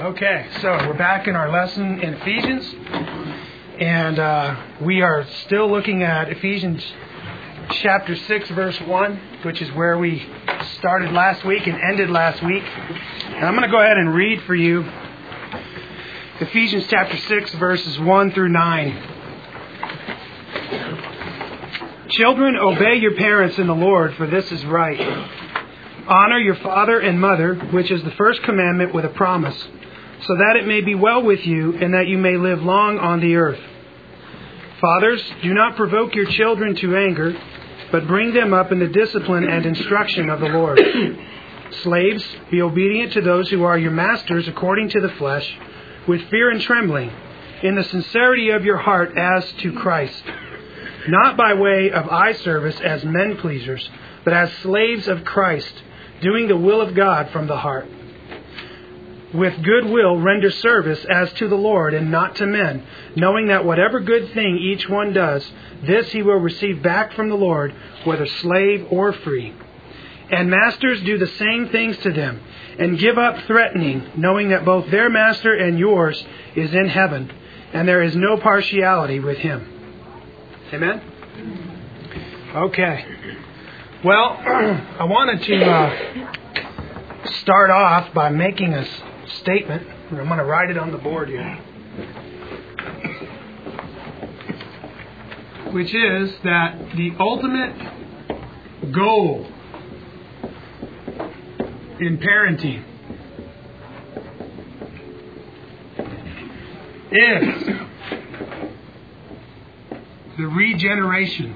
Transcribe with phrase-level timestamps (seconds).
[0.00, 2.74] Okay, so we're back in our lesson in Ephesians,
[3.78, 6.82] and uh, we are still looking at Ephesians
[7.82, 10.26] chapter 6, verse 1, which is where we
[10.78, 12.62] started last week and ended last week.
[12.62, 14.90] And I'm going to go ahead and read for you
[16.40, 19.02] Ephesians chapter 6, verses 1 through 9.
[22.08, 24.98] Children, obey your parents in the Lord, for this is right.
[26.08, 29.68] Honor your father and mother, which is the first commandment with a promise
[30.26, 33.20] so that it may be well with you and that you may live long on
[33.20, 33.60] the earth.
[34.80, 37.38] Fathers, do not provoke your children to anger,
[37.92, 40.80] but bring them up in the discipline and instruction of the Lord.
[41.82, 45.58] Slaves, be obedient to those who are your masters according to the flesh,
[46.08, 47.10] with fear and trembling,
[47.62, 50.22] in the sincerity of your heart as to Christ,
[51.08, 53.88] not by way of eye service as men pleasers,
[54.24, 55.72] but as slaves of Christ,
[56.20, 57.86] doing the will of God from the heart
[59.32, 62.84] with good will render service as to the Lord and not to men,
[63.16, 65.48] knowing that whatever good thing each one does,
[65.84, 69.54] this he will receive back from the Lord, whether slave or free.
[70.30, 72.40] And masters do the same things to them,
[72.78, 77.32] and give up threatening, knowing that both their master and yours is in heaven,
[77.72, 79.66] and there is no partiality with him.
[80.72, 81.02] Amen?
[82.54, 83.04] Okay.
[84.04, 84.38] Well,
[84.98, 86.32] I wanted to uh,
[87.42, 88.88] start off by making us
[89.38, 89.86] statement.
[90.10, 91.56] I'm going to write it on the board here.
[95.72, 99.46] Which is that the ultimate goal
[102.00, 102.82] in parenting
[107.12, 107.66] is
[110.38, 111.54] the regeneration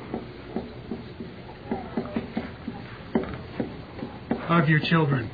[4.48, 5.30] of your children.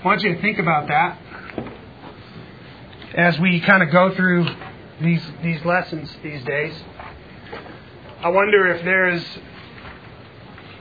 [0.00, 1.18] I want you to think about that
[3.14, 4.46] as we kind of go through
[5.00, 6.74] these these lessons these days.
[8.20, 9.24] I wonder if there is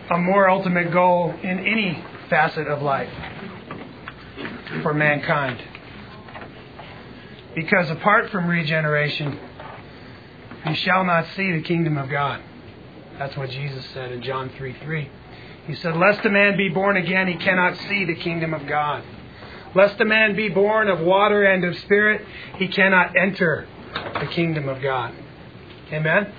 [0.10, 3.10] a more ultimate goal in any facet of life
[4.82, 5.62] for mankind.
[7.56, 9.40] Because apart from regeneration,
[10.68, 12.42] you shall not see the kingdom of God.
[13.18, 15.10] That's what Jesus said in John 3 3.
[15.68, 19.04] He said, Lest a man be born again, he cannot see the kingdom of God.
[19.76, 24.70] Lest a man be born of water and of spirit, he cannot enter the kingdom
[24.70, 25.14] of God.
[25.92, 26.34] Amen?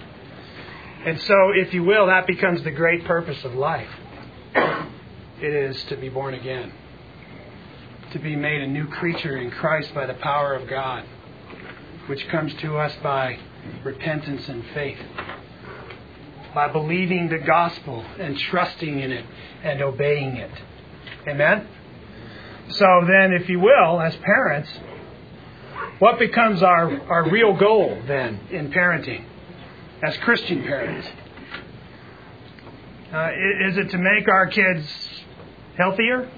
[1.05, 3.91] And so, if you will, that becomes the great purpose of life.
[5.41, 6.73] It is to be born again,
[8.13, 11.05] to be made a new creature in Christ by the power of God,
[12.07, 13.39] which comes to us by
[13.85, 14.99] repentance and faith
[16.55, 19.25] by believing the gospel and trusting in it
[19.63, 20.51] and obeying it.
[21.27, 21.67] Amen?
[22.71, 24.71] So then, if you will, as parents,
[25.99, 29.25] what becomes our, our real goal then in parenting
[30.03, 31.09] as Christian parents?
[33.13, 33.31] Uh,
[33.69, 34.87] is it to make our kids
[35.77, 36.31] healthier?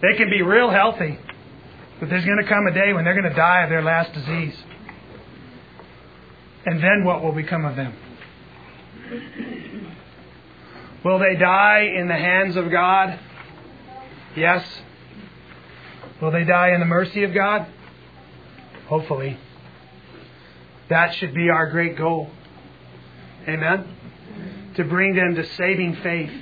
[0.00, 1.18] They can be real healthy,
[2.00, 4.12] but there's going to come a day when they're going to die of their last
[4.12, 4.56] disease.
[6.66, 7.94] And then what will become of them?
[11.04, 13.18] Will they die in the hands of God?
[14.34, 14.66] Yes.
[16.20, 17.66] Will they die in the mercy of God?
[18.88, 19.38] Hopefully.
[20.88, 22.30] That should be our great goal.
[23.46, 23.86] Amen?
[24.76, 26.32] To bring them to saving faith.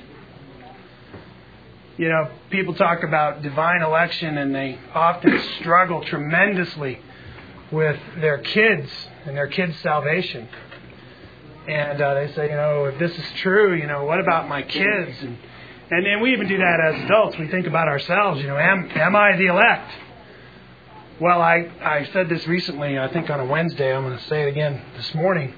[1.97, 6.99] You know, people talk about divine election and they often struggle tremendously
[7.71, 8.89] with their kids
[9.25, 10.47] and their kids' salvation.
[11.67, 14.61] And uh, they say, you know, if this is true, you know, what about my
[14.61, 15.17] kids?
[15.21, 15.37] And,
[15.91, 17.37] and and we even do that as adults.
[17.37, 18.41] We think about ourselves.
[18.41, 19.91] You know, am am I the elect?
[21.21, 22.99] Well, I I said this recently.
[22.99, 23.95] I think on a Wednesday.
[23.95, 25.53] I'm going to say it again this morning.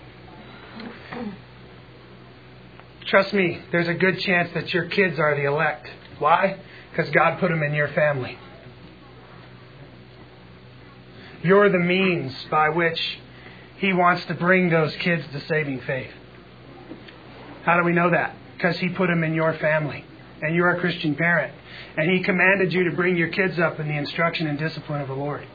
[3.08, 5.90] Trust me, there's a good chance that your kids are the elect.
[6.20, 6.60] Why?
[6.92, 8.38] Because God put them in your family.
[11.44, 13.20] You're the means by which
[13.78, 16.12] He wants to bring those kids to saving faith.
[17.64, 18.36] How do we know that?
[18.56, 20.06] Because He put them in your family,
[20.42, 21.54] and you're a Christian parent.
[21.98, 25.08] And He commanded you to bring your kids up in the instruction and discipline of
[25.08, 25.46] the Lord.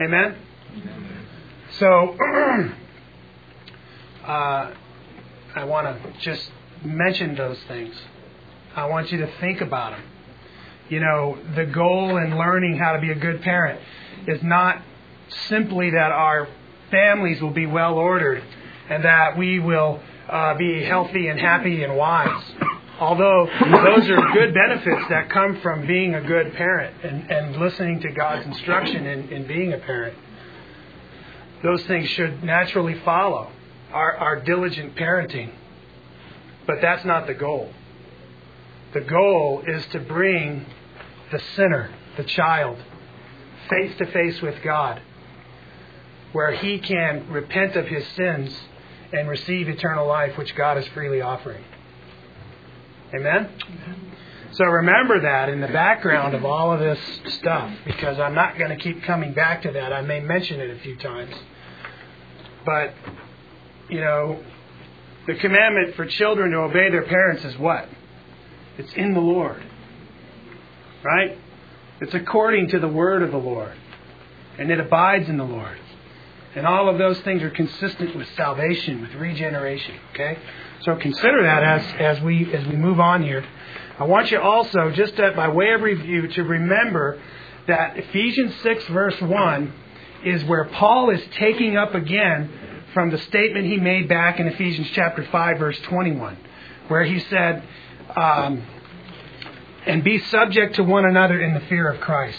[0.00, 0.36] Amen?
[1.78, 1.86] So,
[4.24, 4.72] uh,
[5.56, 6.50] I want to just
[6.84, 7.94] mention those things.
[8.76, 10.02] I want you to think about them.
[10.88, 13.80] You know, the goal in learning how to be a good parent
[14.26, 14.82] is not
[15.48, 16.48] simply that our
[16.94, 18.42] families will be well ordered
[18.88, 22.44] and that we will uh, be healthy and happy and wise.
[23.00, 28.00] Although those are good benefits that come from being a good parent and, and listening
[28.00, 30.16] to God's instruction in, in being a parent,
[31.64, 33.50] those things should naturally follow
[33.92, 35.50] our, our diligent parenting.
[36.66, 37.72] But that's not the goal.
[38.92, 40.66] The goal is to bring
[41.32, 42.78] the sinner, the child,
[43.68, 45.02] face to face with God,
[46.34, 48.52] where he can repent of his sins
[49.12, 51.64] and receive eternal life, which God is freely offering.
[53.14, 53.48] Amen?
[54.50, 56.98] So remember that in the background of all of this
[57.38, 59.92] stuff, because I'm not going to keep coming back to that.
[59.92, 61.34] I may mention it a few times.
[62.66, 62.94] But,
[63.88, 64.42] you know,
[65.28, 67.88] the commandment for children to obey their parents is what?
[68.76, 69.62] It's in the Lord.
[71.04, 71.38] Right?
[72.00, 73.76] It's according to the word of the Lord.
[74.58, 75.78] And it abides in the Lord.
[76.54, 79.96] And all of those things are consistent with salvation, with regeneration.
[80.12, 80.38] Okay?
[80.82, 83.44] So consider that as, as we as we move on here.
[83.98, 87.20] I want you also, just to, by way of review, to remember
[87.66, 89.72] that Ephesians 6, verse 1,
[90.24, 92.50] is where Paul is taking up again
[92.92, 96.36] from the statement he made back in Ephesians chapter 5, verse 21,
[96.88, 97.62] where he said,
[98.16, 98.62] um,
[99.86, 102.38] and be subject to one another in the fear of Christ.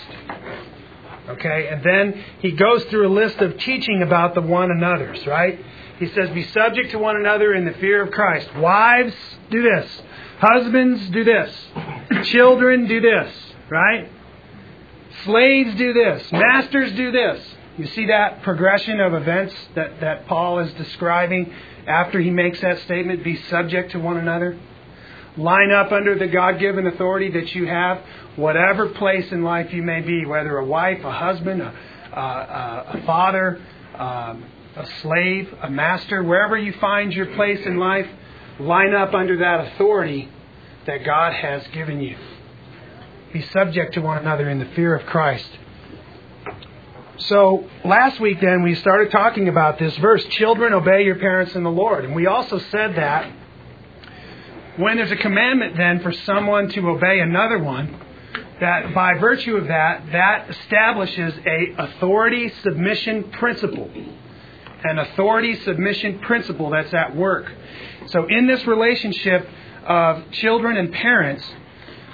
[1.28, 5.60] Okay, and then he goes through a list of teaching about the one another's, right?
[5.98, 8.54] He says, Be subject to one another in the fear of Christ.
[8.56, 9.16] Wives,
[9.50, 10.02] do this.
[10.40, 11.68] Husbands, do this.
[12.26, 13.34] Children, do this,
[13.70, 14.10] right?
[15.24, 16.32] Slaves, do this.
[16.32, 17.44] Masters, do this.
[17.78, 21.54] You see that progression of events that, that Paul is describing
[21.88, 23.24] after he makes that statement?
[23.24, 24.58] Be subject to one another.
[25.38, 28.02] Line up under the God given authority that you have,
[28.38, 31.74] whatever place in life you may be, whether a wife, a husband, a,
[32.14, 33.62] a, a father,
[33.96, 34.46] um,
[34.78, 38.08] a slave, a master, wherever you find your place in life,
[38.60, 40.30] line up under that authority
[40.86, 42.16] that God has given you.
[43.34, 45.50] Be subject to one another in the fear of Christ.
[47.18, 51.64] So, last week then, we started talking about this verse Children, obey your parents in
[51.64, 52.06] the Lord.
[52.06, 53.32] And we also said that
[54.78, 58.00] when there's a commandment then for someone to obey another one,
[58.60, 63.90] that by virtue of that, that establishes a authority submission principle
[64.86, 67.52] an authority submission principle that's at work.
[68.08, 69.48] So, in this relationship
[69.86, 71.44] of children and parents,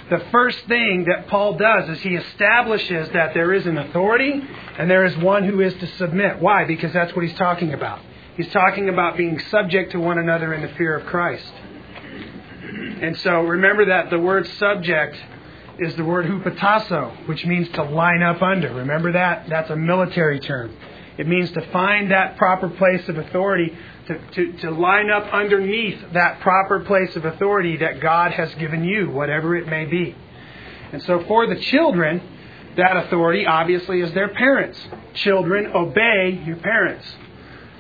[0.09, 4.41] the first thing that Paul does is he establishes that there is an authority
[4.77, 6.39] and there is one who is to submit.
[6.39, 6.65] Why?
[6.65, 7.99] Because that's what he's talking about.
[8.35, 11.51] He's talking about being subject to one another in the fear of Christ.
[12.81, 15.17] And so remember that the word subject
[15.79, 18.73] is the word hupotasso, which means to line up under.
[18.73, 19.47] Remember that?
[19.49, 20.75] That's a military term.
[21.17, 23.75] It means to find that proper place of authority,
[24.07, 28.83] to, to, to line up underneath that proper place of authority that God has given
[28.83, 30.15] you, whatever it may be.
[30.91, 32.21] And so for the children,
[32.77, 34.79] that authority obviously is their parents.
[35.15, 37.05] Children, obey your parents.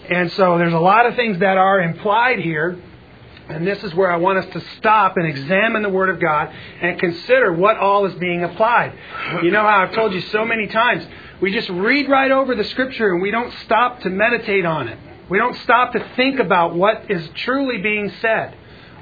[0.09, 2.77] And so there's a lot of things that are implied here.
[3.49, 6.53] And this is where I want us to stop and examine the Word of God
[6.81, 8.93] and consider what all is being applied.
[9.43, 11.05] You know how I've told you so many times,
[11.41, 14.97] we just read right over the scripture and we don't stop to meditate on it.
[15.29, 18.55] We don't stop to think about what is truly being said.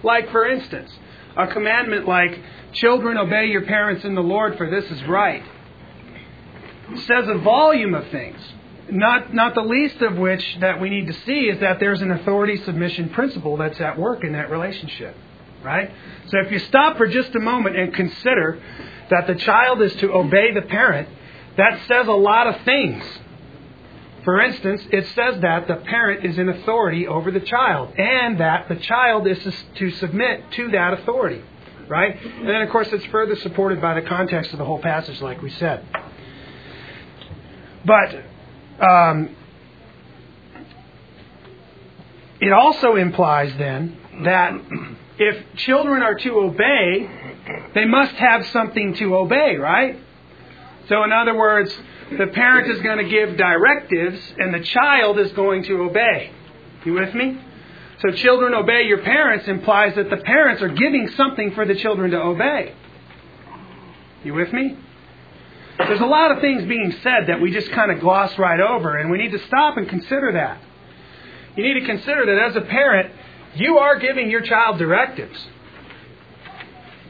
[0.04, 0.92] Like, for instance,
[1.36, 2.40] a commandment like,
[2.74, 5.44] Children, obey your parents in the Lord, for this is right.
[6.92, 8.40] It says a volume of things.
[8.92, 12.12] Not, not the least of which that we need to see is that there's an
[12.12, 15.16] authority submission principle that's at work in that relationship.
[15.64, 15.92] Right?
[16.28, 18.62] So if you stop for just a moment and consider
[19.10, 21.10] that the child is to obey the parent,
[21.58, 23.04] that says a lot of things.
[24.24, 28.70] For instance, it says that the parent is in authority over the child and that
[28.70, 29.40] the child is
[29.76, 31.42] to submit to that authority.
[31.88, 32.24] Right?
[32.24, 35.42] And then, of course, it's further supported by the context of the whole passage, like
[35.42, 35.84] we said.
[37.84, 38.24] But
[38.82, 39.36] um,
[42.40, 44.54] it also implies then that
[45.18, 47.10] if children are to obey,
[47.74, 50.00] they must have something to obey, right?
[50.88, 51.74] So, in other words,
[52.18, 56.32] the parent is going to give directives and the child is going to obey.
[56.86, 57.40] You with me?
[58.02, 62.12] So, children obey your parents implies that the parents are giving something for the children
[62.12, 62.74] to obey.
[64.24, 64.78] You with me?
[65.80, 68.98] There's a lot of things being said that we just kind of gloss right over,
[68.98, 70.62] and we need to stop and consider that.
[71.56, 73.12] You need to consider that as a parent,
[73.56, 75.40] you are giving your child directives.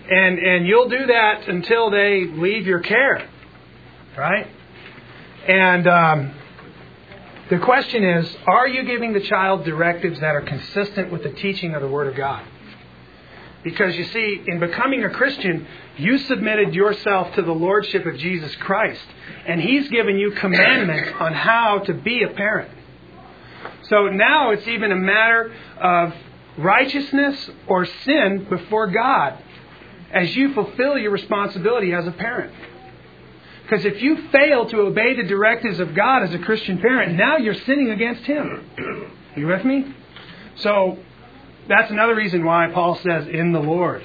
[0.10, 3.28] And, and you'll do that until they leave your care
[4.20, 4.48] right?
[5.48, 6.34] And um,
[7.50, 11.74] the question is are you giving the child directives that are consistent with the teaching
[11.74, 12.46] of the Word of God?
[13.64, 18.56] Because you see, in becoming a Christian, you submitted yourself to the Lordship of Jesus
[18.56, 19.04] Christ.
[19.46, 22.72] And He's given you commandments on how to be a parent.
[23.84, 26.14] So now it's even a matter of
[26.58, 29.38] righteousness or sin before God
[30.12, 32.54] as you fulfill your responsibility as a parent.
[33.64, 37.38] Because if you fail to obey the directives of God as a Christian parent, now
[37.38, 39.12] you're sinning against Him.
[39.36, 39.94] You with me?
[40.56, 40.98] So
[41.70, 44.04] that's another reason why Paul says, in the Lord.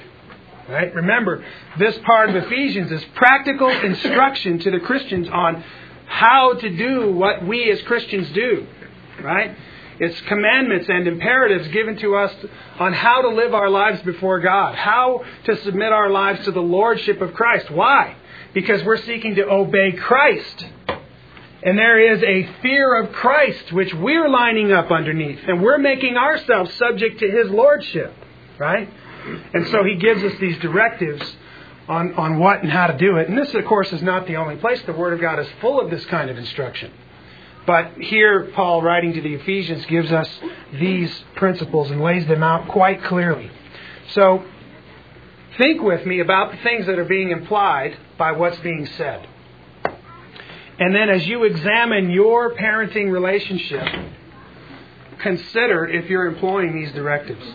[0.69, 0.93] Right?
[0.93, 1.43] Remember,
[1.77, 5.63] this part of Ephesians is practical instruction to the Christians on
[6.05, 8.67] how to do what we as Christians do.
[9.21, 9.57] Right?
[9.99, 12.33] It's commandments and imperatives given to us
[12.79, 16.61] on how to live our lives before God, how to submit our lives to the
[16.61, 17.71] Lordship of Christ.
[17.71, 18.15] Why?
[18.53, 20.65] Because we're seeking to obey Christ.
[21.65, 25.39] And there is a fear of Christ which we're lining up underneath.
[25.47, 28.13] And we're making ourselves subject to His Lordship.
[28.59, 28.87] Right?
[29.53, 31.35] And so He gives us these directives
[31.87, 33.29] on, on what and how to do it.
[33.29, 34.79] And this, of course, is not the only place.
[34.83, 36.91] The Word of God is full of this kind of instruction.
[37.65, 40.29] But here, Paul, writing to the Ephesians, gives us
[40.71, 43.49] these principles and lays them out quite clearly.
[44.11, 44.45] So,
[45.57, 49.27] think with me about the things that are being implied by what's being said.
[50.77, 53.87] And then, as you examine your parenting relationship,
[55.19, 57.45] consider if you're employing these directives.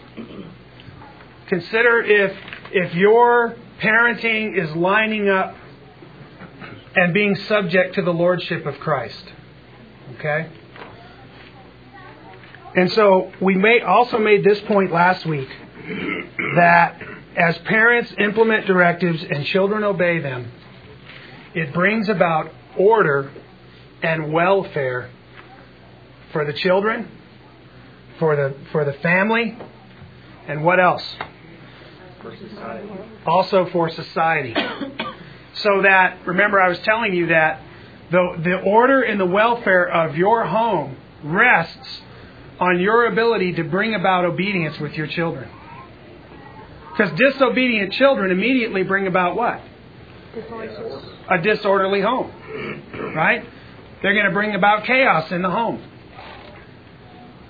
[1.49, 2.37] Consider if,
[2.73, 5.55] if your parenting is lining up
[6.97, 9.25] and being subject to the Lordship of Christ.
[10.15, 10.49] Okay?
[12.77, 15.49] And so we may, also made this point last week
[16.57, 17.03] that
[17.37, 20.53] as parents implement directives and children obey them,
[21.55, 23.31] it brings about order
[24.03, 25.11] and welfare
[26.33, 27.11] for the children,
[28.19, 29.57] for the for the family,
[30.47, 31.05] and what else?
[32.23, 32.89] For society.
[33.27, 34.55] Also for society.
[35.62, 37.61] So that remember I was telling you that
[38.11, 42.00] the, the order and the welfare of your home rests
[42.59, 45.49] on your ability to bring about obedience with your children.
[46.91, 49.61] Because disobedient children immediately bring about what?
[51.28, 52.30] A disorderly home.
[53.14, 53.44] Right?
[54.02, 55.82] They're going to bring about chaos in the home.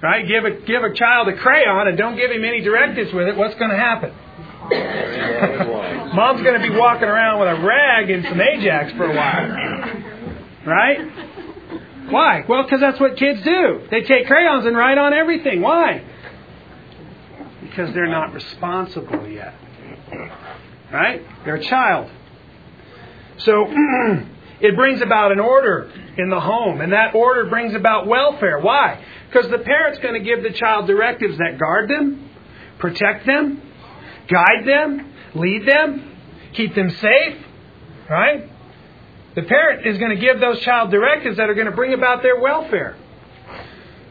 [0.02, 0.26] Right?
[0.26, 3.36] Give a, give a child a crayon and don't give him any directives with it,
[3.36, 4.12] what's going to happen?
[6.14, 9.48] Mom's going to be walking around with a rag and some Ajax for a while.
[10.66, 11.10] Right?
[12.10, 12.44] Why?
[12.48, 13.86] Well, because that's what kids do.
[13.90, 15.60] They take crayons and write on everything.
[15.60, 16.02] Why?
[17.62, 19.54] Because they're not responsible yet.
[20.92, 21.22] Right?
[21.44, 22.10] They're a child.
[23.40, 23.66] So
[24.60, 28.60] it brings about an order in the home, and that order brings about welfare.
[28.60, 29.04] Why?
[29.28, 32.30] Because the parent's going to give the child directives that guard them,
[32.78, 33.62] protect them,
[34.28, 36.16] guide them, lead them,
[36.52, 37.38] keep them safe.
[38.08, 38.50] Right?
[39.36, 42.22] The parent is going to give those child directives that are going to bring about
[42.22, 42.96] their welfare.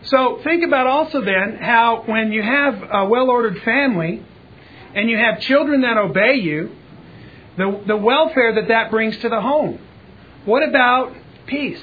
[0.04, 4.26] So think about also then how when you have a well ordered family
[4.96, 6.72] and you have children that obey you,
[7.60, 9.80] the, the welfare that that brings to the home.
[10.46, 11.14] What about
[11.46, 11.82] peace?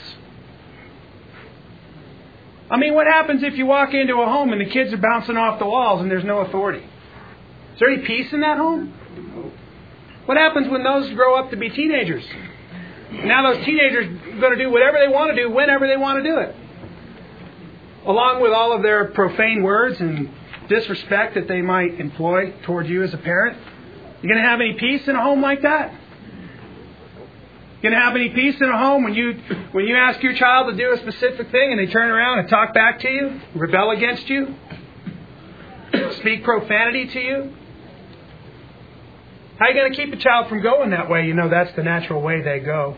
[2.70, 5.36] I mean, what happens if you walk into a home and the kids are bouncing
[5.36, 6.80] off the walls and there's no authority?
[7.74, 8.92] Is there any peace in that home?
[10.24, 12.24] What happens when those grow up to be teenagers?
[13.12, 16.24] Now those teenagers are going to do whatever they want to do whenever they want
[16.24, 16.56] to do it.
[18.06, 20.30] Along with all of their profane words and
[20.68, 23.58] disrespect that they might employ toward you as a parent.
[24.22, 25.92] You going to have any peace in a home like that?
[27.76, 29.34] You going to have any peace in a home when you
[29.72, 32.48] when you ask your child to do a specific thing and they turn around and
[32.48, 34.54] talk back to you, rebel against you,
[36.18, 37.52] speak profanity to you?
[39.58, 41.26] How are you going to keep a child from going that way?
[41.26, 42.96] You know that's the natural way they go.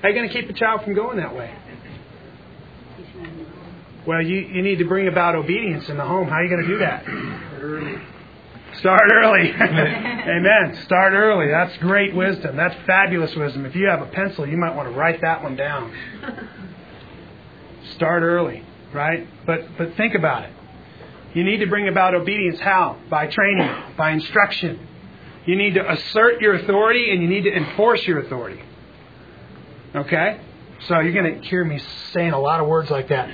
[0.00, 1.52] How are you going to keep a child from going that way?
[4.06, 6.28] Well, you, you need to bring about obedience in the home.
[6.28, 7.47] How are you going to do that?
[7.60, 8.00] Early.
[8.78, 9.50] Start early.
[9.60, 10.78] Amen.
[10.84, 11.50] Start early.
[11.50, 12.56] That's great wisdom.
[12.56, 13.66] That's fabulous wisdom.
[13.66, 15.92] If you have a pencil, you might want to write that one down.
[17.94, 18.62] Start early,
[18.92, 19.26] right?
[19.46, 20.52] But but think about it.
[21.34, 22.98] You need to bring about obedience how?
[23.10, 24.86] By training, by instruction.
[25.46, 28.62] You need to assert your authority and you need to enforce your authority.
[29.94, 30.40] Okay?
[30.80, 31.80] So you're going to hear me
[32.12, 33.30] saying a lot of words like that.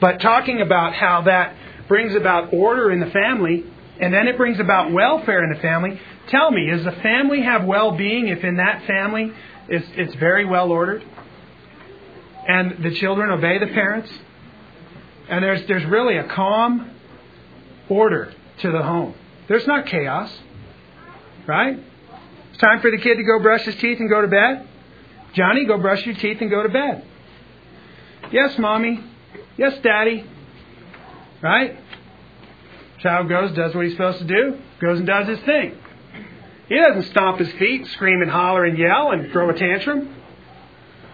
[0.00, 1.54] But talking about how that
[1.88, 3.64] brings about order in the family
[4.00, 6.00] and then it brings about welfare in the family.
[6.28, 9.32] Tell me, does the family have well being if in that family
[9.68, 11.04] it's, it's very well ordered?
[12.46, 14.10] And the children obey the parents?
[15.28, 16.90] And there's, there's really a calm
[17.88, 19.14] order to the home.
[19.48, 20.32] There's not chaos,
[21.46, 21.78] right?
[22.50, 24.66] It's time for the kid to go brush his teeth and go to bed.
[25.34, 27.04] Johnny, go brush your teeth and go to bed.
[28.30, 29.02] Yes, mommy.
[29.56, 30.24] Yes, daddy.
[31.42, 31.78] Right?
[33.00, 35.76] Child goes, does what he's supposed to do, goes and does his thing.
[36.68, 40.14] He doesn't stomp his feet, scream and holler and yell and throw a tantrum.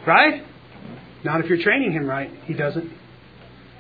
[0.07, 0.45] Right?
[1.25, 2.31] Not if you're training him right.
[2.45, 2.90] He doesn't.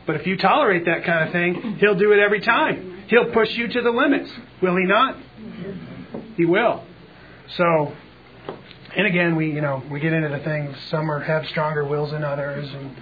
[0.06, 3.04] But if you tolerate that kind of thing, he'll do it every time.
[3.08, 4.30] He'll push you to the limits.
[4.62, 5.16] Will he not?
[6.36, 6.84] He will.
[7.56, 7.94] So,
[8.96, 10.76] and again, we you know we get into the things.
[10.90, 12.96] Some are have stronger wills than others, and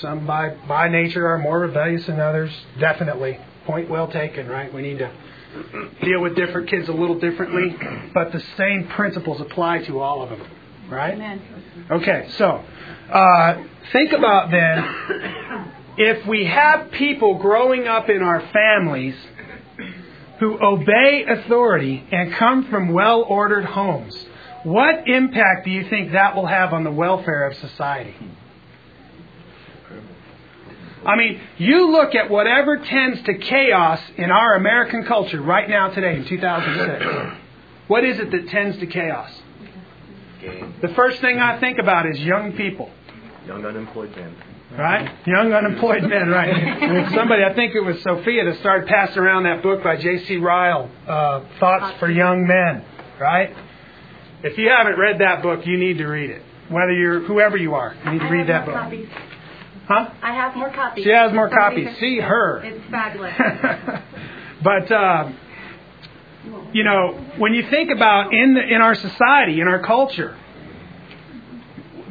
[0.00, 2.50] some by by nature are more rebellious than others.
[2.78, 4.48] Definitely, point well taken.
[4.48, 4.72] Right?
[4.72, 5.10] We need to
[6.02, 7.76] deal with different kids a little differently,
[8.12, 10.42] but the same principles apply to all of them.
[10.88, 11.14] Right?
[11.14, 11.40] Amen.
[11.90, 12.64] Okay, so
[13.10, 13.62] uh,
[13.92, 19.16] think about then if we have people growing up in our families
[20.38, 24.16] who obey authority and come from well ordered homes,
[24.62, 28.14] what impact do you think that will have on the welfare of society?
[31.04, 35.88] I mean, you look at whatever tends to chaos in our American culture right now,
[35.88, 37.36] today, in 2006.
[37.88, 39.32] What is it that tends to chaos?
[40.82, 42.90] The first thing I think about is young people.
[43.46, 44.34] Young unemployed men.
[44.76, 45.10] Right?
[45.26, 47.10] Young unemployed men, right.
[47.14, 50.36] Somebody, I think it was Sophia, that started passing around that book by J.C.
[50.36, 52.84] Ryle, uh, Thoughts for Young Men,
[53.18, 53.54] right?
[54.42, 56.42] If you haven't read that book, you need to read it.
[56.68, 59.08] Whether you're, whoever you are, you need to read that have more book.
[59.88, 60.10] Huh?
[60.22, 61.04] I have more copies.
[61.04, 61.88] She has more copies.
[61.98, 62.62] See her.
[62.64, 63.34] It's fabulous.
[64.62, 65.36] but um,
[66.72, 70.36] you know, when you think about in the, in our society, in our culture,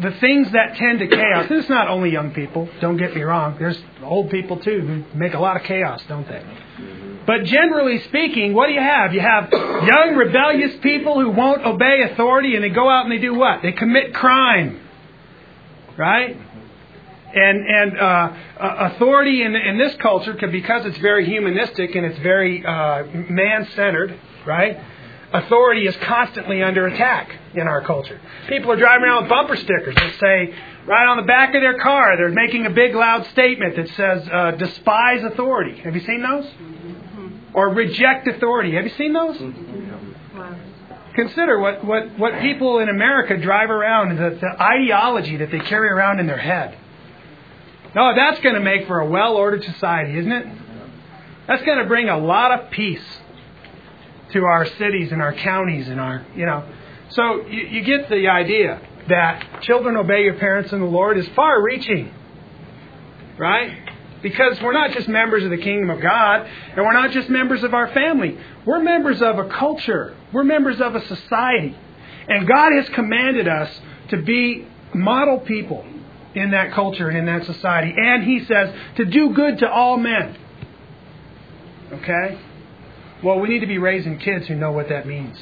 [0.02, 1.50] the things that tend to chaos.
[1.50, 2.70] This is not only young people.
[2.82, 3.58] Don't get me wrong.
[3.60, 6.44] There's old people too who make a lot of chaos, don't they?
[7.26, 9.14] But generally speaking, what do you have?
[9.14, 13.18] You have young rebellious people who won't obey authority, and they go out and they
[13.18, 13.62] do what?
[13.62, 14.80] They commit crime,
[15.98, 16.38] right?
[17.34, 22.20] And and uh, uh, authority in in this culture, because it's very humanistic and it's
[22.20, 24.80] very uh, man centered, right?
[25.34, 28.20] Authority is constantly under attack in our culture.
[28.48, 31.78] People are driving around with bumper stickers that say, right on the back of their
[31.80, 36.22] car, they're making a big loud statement that says, uh, "Despise authority." Have you seen
[36.22, 36.50] those?
[37.54, 38.76] Or reject authority.
[38.76, 39.40] Have you seen those?
[39.42, 40.56] Wow.
[41.16, 45.90] Consider what, what, what people in America drive around, the, the ideology that they carry
[45.90, 46.78] around in their head.
[47.98, 50.48] No, that's going to make for a well ordered society, isn't it?
[51.48, 53.02] That's going to bring a lot of peace
[54.34, 56.64] to our cities and our counties and our, you know.
[57.10, 58.80] So you, you get the idea
[59.10, 62.14] that children obey your parents in the Lord is far reaching,
[63.40, 63.76] right?
[64.22, 67.64] Because we're not just members of the kingdom of God, and we're not just members
[67.64, 68.38] of our family.
[68.64, 70.16] We're members of a culture.
[70.32, 71.76] We're members of a society.
[72.28, 73.72] And God has commanded us
[74.10, 75.84] to be model people
[76.38, 77.94] in that culture and in that society.
[77.98, 80.38] And He says to do good to all men.
[81.92, 82.40] Okay?
[83.24, 85.38] Well, we need to be raising kids who know what that means.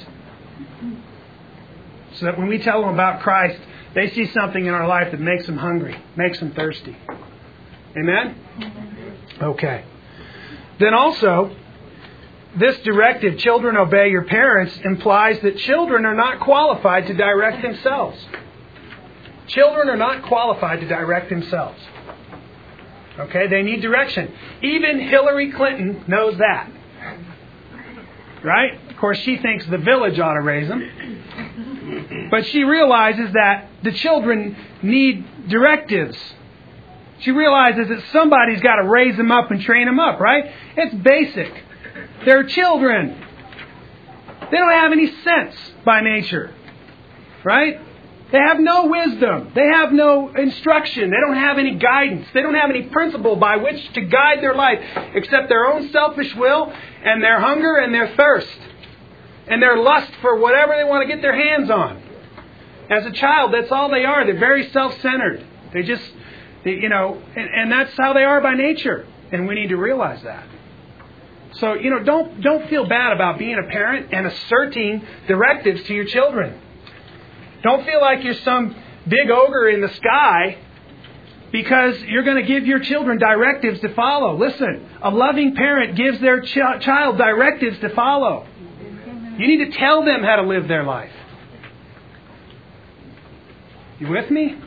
[2.14, 3.60] So that when we tell them about Christ,
[3.94, 6.96] they see something in our life that makes them hungry, makes them thirsty.
[7.98, 8.36] Amen?
[9.42, 9.84] Okay.
[10.80, 11.56] Then also,
[12.58, 18.18] this directive, children obey your parents, implies that children are not qualified to direct themselves.
[19.48, 21.80] Children are not qualified to direct themselves.
[23.20, 24.32] Okay, they need direction.
[24.62, 26.70] Even Hillary Clinton knows that.
[28.44, 28.80] Right?
[28.90, 32.28] Of course, she thinks the village ought to raise them.
[32.30, 36.18] But she realizes that the children need directives.
[37.20, 40.52] She realizes that somebody's got to raise them up and train them up, right?
[40.76, 41.64] It's basic.
[42.26, 43.24] They're children.
[44.52, 45.56] They don't have any sense
[45.86, 46.54] by nature,
[47.44, 47.80] right?
[48.32, 49.52] They have no wisdom.
[49.54, 51.12] They have no instruction.
[51.12, 52.28] They don't have any guidance.
[52.34, 54.80] They don't have any principle by which to guide their life
[55.14, 58.58] except their own selfish will and their hunger and their thirst
[59.48, 62.02] and their lust for whatever they want to get their hands on.
[62.90, 64.26] As a child, that's all they are.
[64.26, 65.46] They're very self centered.
[65.74, 66.04] They just,
[66.64, 69.08] they, you know, and, and that's how they are by nature.
[69.32, 70.48] And we need to realize that.
[71.54, 75.94] So, you know, don't, don't feel bad about being a parent and asserting directives to
[75.94, 76.60] your children.
[77.66, 78.76] Don't feel like you're some
[79.08, 80.56] big ogre in the sky
[81.52, 84.38] because you're going to give your children directives to follow.
[84.38, 88.46] Listen, a loving parent gives their ch- child directives to follow.
[89.40, 91.12] You need to tell them how to live their life.
[93.98, 94.60] You with me?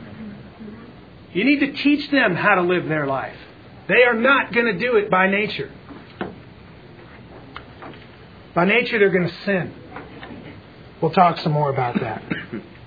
[1.31, 3.37] You need to teach them how to live their life.
[3.87, 5.71] They are not going to do it by nature.
[8.53, 9.73] By nature, they're going to sin.
[11.01, 12.23] We'll talk some more about that.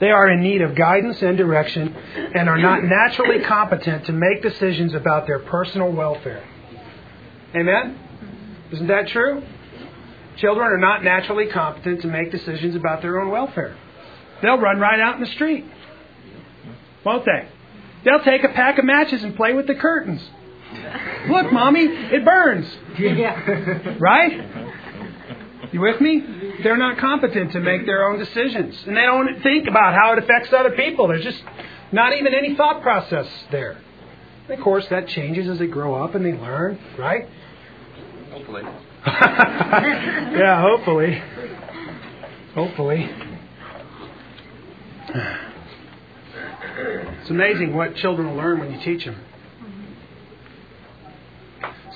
[0.00, 1.94] They are in need of guidance and direction
[2.34, 6.42] and are not naturally competent to make decisions about their personal welfare.
[7.54, 7.98] Amen?
[8.72, 9.42] Isn't that true?
[10.36, 13.76] Children are not naturally competent to make decisions about their own welfare.
[14.40, 15.66] They'll run right out in the street.
[17.04, 17.48] Won't they?
[18.04, 20.22] They'll take a pack of matches and play with the curtains.
[21.28, 22.66] Look, mommy, it burns.
[22.98, 23.96] Yeah.
[23.98, 24.46] Right?
[25.72, 26.24] You with me?
[26.62, 28.76] They're not competent to make their own decisions.
[28.86, 31.08] And they don't think about how it affects other people.
[31.08, 31.42] There's just
[31.92, 33.78] not even any thought process there.
[34.48, 37.28] And of course, that changes as they grow up and they learn, right?
[38.30, 38.62] Hopefully.
[39.06, 41.22] yeah, hopefully.
[42.54, 43.10] Hopefully.
[47.20, 49.16] It's amazing what children will learn when you teach them.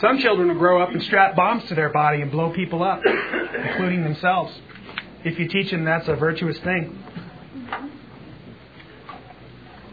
[0.00, 3.00] Some children will grow up and strap bombs to their body and blow people up,
[3.70, 4.52] including themselves.
[5.24, 6.98] If you teach them that's a virtuous thing.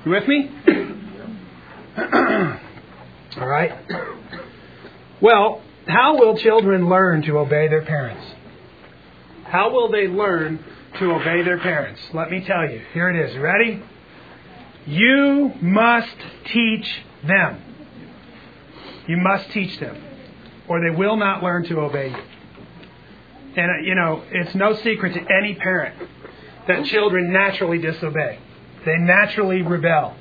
[0.03, 0.49] You with me?
[3.37, 3.71] All right.
[5.21, 8.25] Well, how will children learn to obey their parents?
[9.43, 10.63] How will they learn
[10.97, 12.01] to obey their parents?
[12.13, 12.81] Let me tell you.
[12.93, 13.37] Here it is.
[13.37, 13.83] Ready?
[14.87, 16.87] You must teach
[17.23, 17.70] them.
[19.07, 20.01] You must teach them,
[20.67, 22.23] or they will not learn to obey you.
[23.55, 25.95] And, uh, you know, it's no secret to any parent
[26.67, 28.39] that children naturally disobey.
[28.85, 30.15] They naturally rebel.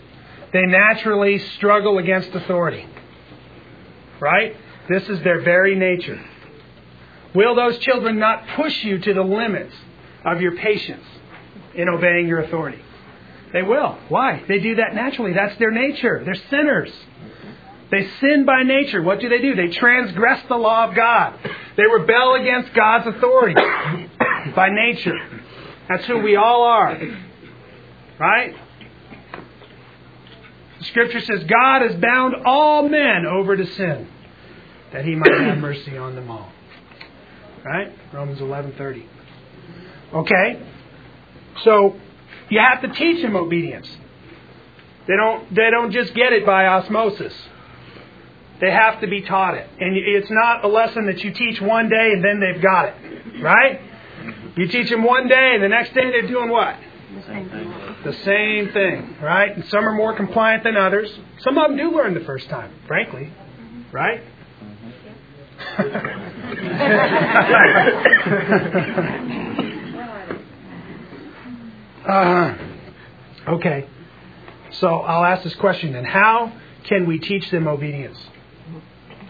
[0.52, 2.86] They naturally struggle against authority.
[4.18, 4.56] Right?
[4.88, 6.20] This is their very nature.
[7.34, 9.74] Will those children not push you to the limits
[10.24, 11.04] of your patience
[11.74, 12.82] in obeying your authority?
[13.52, 13.98] They will.
[14.08, 14.42] Why?
[14.48, 15.32] They do that naturally.
[15.32, 16.22] That's their nature.
[16.24, 16.92] They're sinners.
[17.90, 19.02] They sin by nature.
[19.02, 19.54] What do they do?
[19.54, 21.38] They transgress the law of God.
[21.76, 23.54] They rebel against God's authority
[24.54, 25.18] by nature.
[25.88, 26.96] That's who we all are.
[28.18, 28.54] Right?
[30.78, 34.08] The scripture says God has bound all men over to sin
[34.92, 36.50] that he might have mercy on them all.
[37.64, 37.92] Right?
[38.12, 39.04] Romans 11:30.
[40.14, 40.62] Okay?
[41.64, 41.96] So
[42.48, 43.88] you have to teach them obedience.
[45.06, 47.34] They don't they don't just get it by osmosis.
[48.60, 49.66] They have to be taught it.
[49.78, 53.42] And it's not a lesson that you teach one day and then they've got it.
[53.42, 53.80] Right?
[54.56, 56.76] You teach them one day and the next day they're doing what?
[57.14, 59.56] The same thing, The same thing, right?
[59.56, 61.10] And some are more compliant than others.
[61.40, 63.32] Some of them do learn the first time, frankly.
[63.90, 64.22] Right?
[72.08, 72.54] uh,
[73.48, 73.86] okay.
[74.72, 76.04] So I'll ask this question then.
[76.04, 76.52] How
[76.84, 78.18] can we teach them obedience?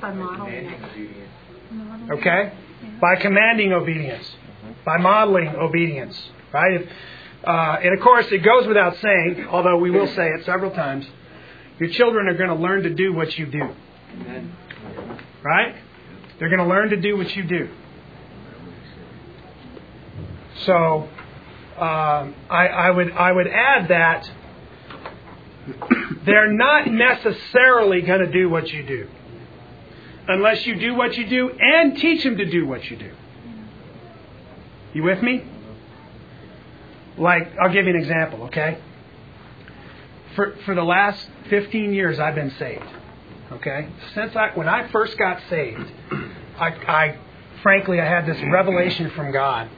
[0.00, 0.74] By modeling.
[2.10, 2.52] Okay?
[3.00, 4.26] By commanding obedience.
[4.84, 6.18] By modeling obedience.
[6.52, 6.80] Right?
[6.80, 6.88] If,
[7.44, 11.06] uh, and of course, it goes without saying, although we will say it several times,
[11.78, 13.70] your children are going to learn to do what you do.
[15.42, 15.76] Right?
[16.38, 17.68] They're going to learn to do what you do.
[20.64, 21.08] So,
[21.78, 24.30] um, I, I would I would add that
[26.26, 29.08] they're not necessarily going to do what you do,
[30.28, 33.10] unless you do what you do and teach them to do what you do.
[34.92, 35.44] You with me?
[37.16, 38.78] Like, I'll give you an example, okay?
[40.34, 42.84] For for the last 15 years, I've been saved.
[43.52, 45.90] Okay, since I when I first got saved,
[46.56, 47.18] I, I
[47.62, 49.68] frankly I had this revelation from God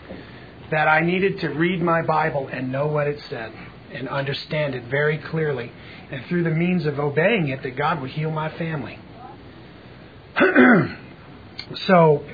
[0.70, 3.52] that I needed to read my Bible and know what it said
[3.92, 5.72] and understand it very clearly,
[6.10, 8.98] and through the means of obeying it, that God would heal my family.
[11.86, 12.24] so,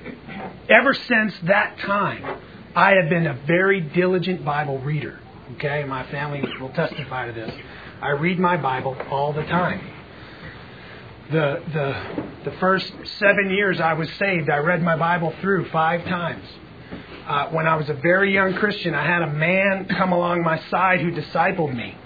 [0.69, 2.41] ever since that time,
[2.75, 5.19] I have been a very diligent Bible reader.
[5.55, 7.53] Okay, my family will testify to this.
[8.01, 9.81] I read my Bible all the time.
[11.33, 16.05] The, the, the first seven years I was saved, I read my Bible through five
[16.05, 16.45] times.
[17.27, 20.59] Uh, when I was a very young Christian, I had a man come along my
[20.71, 21.97] side who discipled me,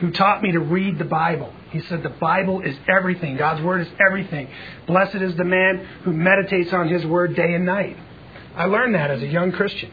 [0.00, 1.52] who taught me to read the Bible.
[1.70, 3.36] He said, The Bible is everything.
[3.36, 4.48] God's Word is everything.
[4.86, 7.96] Blessed is the man who meditates on His Word day and night.
[8.56, 9.90] I learned that as a young Christian.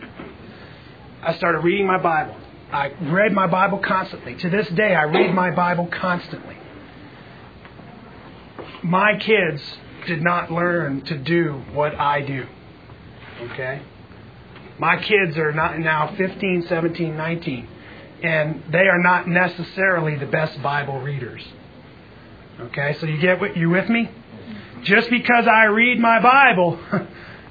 [1.22, 2.36] I started reading my Bible.
[2.72, 4.36] I read my Bible constantly.
[4.36, 6.58] To this day, I read my Bible constantly.
[8.84, 9.62] My kids
[10.08, 12.46] did not learn to do what I do.
[13.42, 13.82] Okay?
[14.78, 17.68] My kids are not now 15, 17, 19,
[18.24, 21.42] and they are not necessarily the best Bible readers.
[22.60, 24.10] Okay, so you get what you with me?
[24.84, 26.80] Just because I read my Bible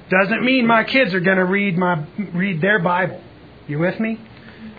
[0.09, 3.21] Doesn't mean my kids are going to read my read their Bible.
[3.67, 4.19] You with me?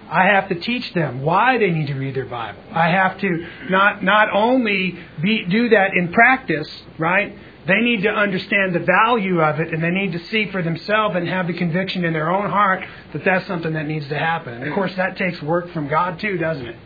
[0.09, 2.63] I have to teach them why they need to read their Bible.
[2.71, 7.37] I have to not not only be, do that in practice, right?
[7.67, 11.17] They need to understand the value of it, and they need to see for themselves
[11.17, 14.55] and have the conviction in their own heart that that's something that needs to happen.
[14.55, 16.77] And of course, that takes work from God too, doesn't it?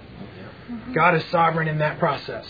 [0.95, 2.47] God is sovereign in that process.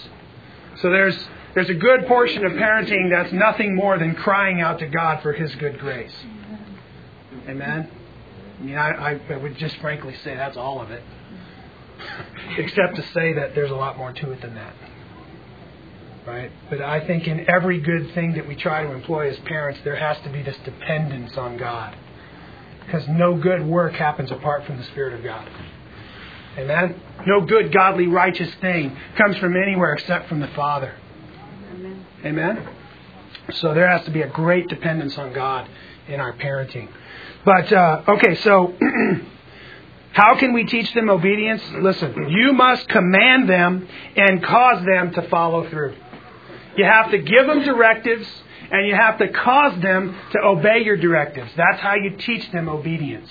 [0.82, 1.16] So there's
[1.54, 5.32] there's a good portion of parenting that's nothing more than crying out to God for
[5.32, 6.14] His good grace.
[7.48, 7.90] Amen.
[8.58, 11.02] I mean, I, I would just frankly say that's all of it,
[12.58, 14.74] except to say that there's a lot more to it than that.
[16.26, 16.52] Right?
[16.68, 19.96] But I think in every good thing that we try to employ as parents, there
[19.96, 21.96] has to be this dependence on God.
[22.84, 25.48] Because no good work happens apart from the Spirit of God.
[26.58, 27.00] Amen?
[27.26, 30.94] No good, godly, righteous thing comes from anywhere except from the Father.
[31.74, 32.06] Amen.
[32.24, 32.68] Amen?
[33.54, 35.68] So there has to be a great dependence on God
[36.08, 36.88] in our parenting.
[37.44, 38.74] But, uh, okay, so
[40.12, 41.62] how can we teach them obedience?
[41.80, 43.86] Listen, you must command them
[44.16, 45.94] and cause them to follow through.
[46.76, 48.26] You have to give them directives
[48.70, 51.50] and you have to cause them to obey your directives.
[51.56, 53.28] That's how you teach them obedience.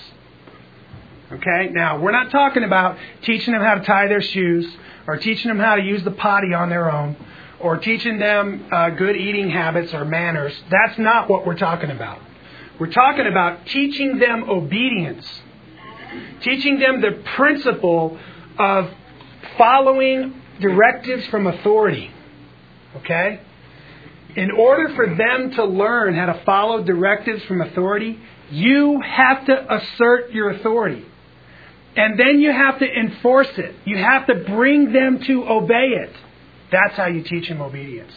[1.32, 1.68] Okay?
[1.72, 4.66] Now, we're not talking about teaching them how to tie their shoes
[5.06, 7.16] or teaching them how to use the potty on their own
[7.60, 10.58] or teaching them uh, good eating habits or manners.
[10.70, 12.20] That's not what we're talking about.
[12.78, 15.26] We're talking about teaching them obedience,
[16.40, 18.18] teaching them the principle
[18.58, 18.90] of
[19.58, 22.10] following directives from authority.
[22.96, 23.40] Okay?
[24.36, 28.18] In order for them to learn how to follow directives from authority,
[28.50, 31.04] you have to assert your authority.
[31.96, 33.74] And then you have to enforce it.
[33.84, 36.14] You have to bring them to obey it.
[36.70, 38.12] That's how you teach them obedience.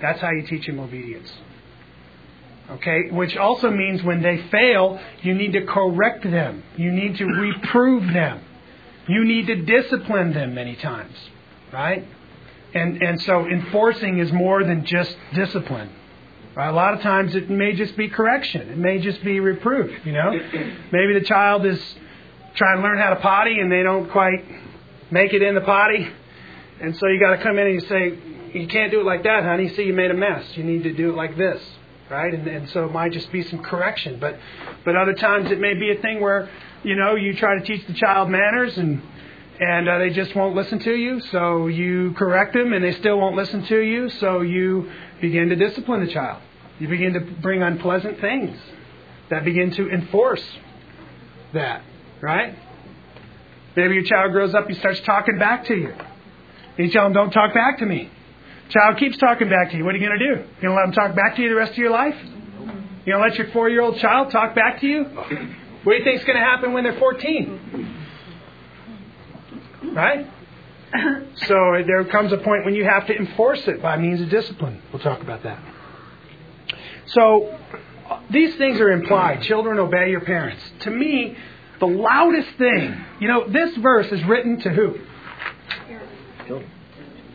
[0.00, 1.32] That's how you teach them obedience.
[2.70, 3.10] Okay?
[3.10, 6.62] Which also means when they fail, you need to correct them.
[6.76, 8.40] You need to reprove them.
[9.08, 11.16] You need to discipline them many times.
[11.72, 12.06] Right?
[12.74, 15.90] And, and so enforcing is more than just discipline.
[16.54, 16.68] Right?
[16.68, 18.68] A lot of times it may just be correction.
[18.68, 20.30] It may just be reproof, you know?
[20.92, 21.80] Maybe the child is
[22.58, 24.44] trying to learn how to potty and they don't quite
[25.10, 26.08] make it in the potty.
[26.80, 29.22] And so you got to come in and you say, you can't do it like
[29.22, 29.68] that, honey.
[29.70, 30.44] See, you made a mess.
[30.56, 31.62] You need to do it like this,
[32.10, 32.32] right?
[32.34, 34.18] And, and so it might just be some correction.
[34.20, 34.38] But,
[34.84, 36.50] but other times it may be a thing where,
[36.82, 39.02] you know, you try to teach the child manners and
[39.60, 41.20] and uh, they just won't listen to you.
[41.32, 44.08] So you correct them, and they still won't listen to you.
[44.08, 44.88] So you
[45.20, 46.40] begin to discipline the child.
[46.78, 48.56] You begin to bring unpleasant things
[49.30, 50.44] that begin to enforce
[51.54, 51.82] that,
[52.20, 52.54] right?
[53.76, 55.94] Maybe your child grows up, he starts talking back to you.
[56.76, 58.10] You tell him, "Don't talk back to me."
[58.70, 59.84] Child keeps talking back to you.
[59.84, 60.40] What are you going to do?
[60.40, 62.16] You going to let him talk back to you the rest of your life?
[63.04, 65.04] You going to let your four-year-old child talk back to you?
[65.04, 67.96] What do you think is going to happen when they're 14?
[69.94, 70.26] Right?
[71.46, 74.82] So there comes a point when you have to enforce it by means of discipline.
[74.92, 75.58] We'll talk about that.
[77.06, 77.58] So
[78.28, 79.42] these things are implied.
[79.42, 80.62] Children obey your parents.
[80.80, 81.36] To me,
[81.80, 84.98] the loudest thing, you know, this verse is written to who?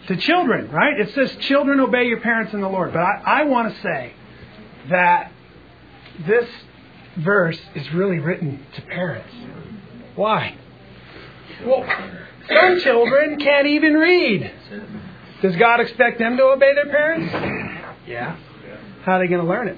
[0.08, 1.00] To children, right?
[1.00, 2.92] It says, children obey your parents in the Lord.
[2.92, 4.14] But I, I want to say
[4.90, 5.32] that
[6.28, 6.50] this
[7.18, 9.34] verse is really written to parents.
[10.16, 10.58] Why?
[11.66, 11.86] Well,
[12.50, 14.52] some children can't even read.
[15.42, 17.32] Does God expect them to obey their parents?
[18.06, 18.36] Yeah.
[19.04, 19.78] How are they going to learn it?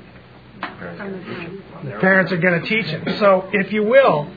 [0.61, 3.17] The parents are going to teach them.
[3.19, 4.29] So, if you will,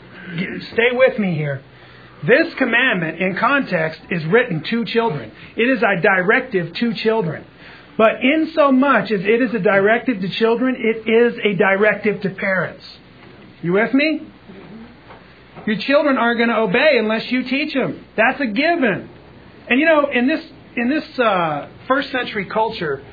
[0.73, 1.63] stay with me here.
[2.27, 5.31] This commandment, in context, is written to children.
[5.57, 7.45] It is a directive to children.
[7.97, 12.21] But in so much as it is a directive to children, it is a directive
[12.23, 12.85] to parents.
[13.63, 14.23] You with me?
[15.67, 18.05] Your children aren't going to obey unless you teach them.
[18.17, 19.11] That's a given.
[19.69, 20.45] And you know, in this
[20.77, 23.05] in this uh, first century culture,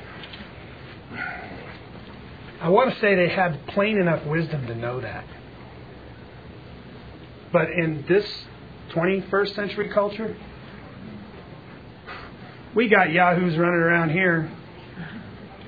[2.60, 5.24] I want to say they had plain enough wisdom to know that.
[7.56, 8.30] But in this
[8.90, 10.36] 21st century culture,
[12.74, 14.50] we got yahoos running around here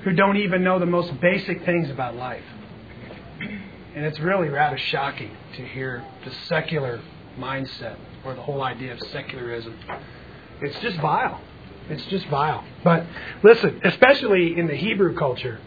[0.03, 2.43] who don't even know the most basic things about life.
[3.39, 7.01] And it's really rather shocking to hear the secular
[7.39, 9.75] mindset or the whole idea of secularism.
[10.61, 11.41] It's just vile.
[11.89, 12.63] It's just vile.
[12.83, 13.07] But
[13.41, 15.59] listen, especially in the Hebrew culture,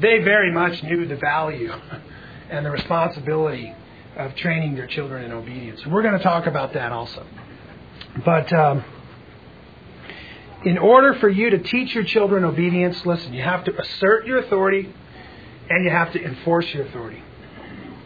[0.00, 1.70] they very much knew the value
[2.50, 3.74] and the responsibility
[4.16, 5.84] of training their children in obedience.
[5.86, 7.24] We're going to talk about that also.
[8.24, 8.84] But um,
[10.64, 14.38] in order for you to teach your children obedience, listen, you have to assert your
[14.38, 14.92] authority
[15.68, 17.22] and you have to enforce your authority.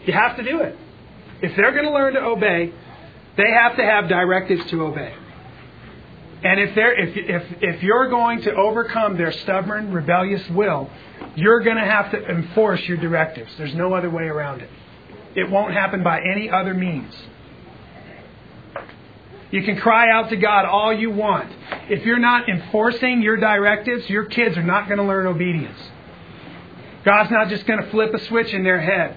[0.07, 0.79] You have to do it.
[1.43, 2.73] If they're going to learn to obey,
[3.37, 5.15] they have to have directives to obey.
[6.45, 10.91] And if they're if if if you're going to overcome their stubborn, rebellious will,
[11.35, 13.51] you're going to have to enforce your directives.
[13.57, 14.69] There's no other way around it.
[15.35, 17.13] It won't happen by any other means.
[19.51, 21.51] You can cry out to God all you want.
[21.89, 25.79] If you're not enforcing your directives, your kids are not going to learn obedience.
[27.05, 29.17] God's not just going to flip a switch in their head.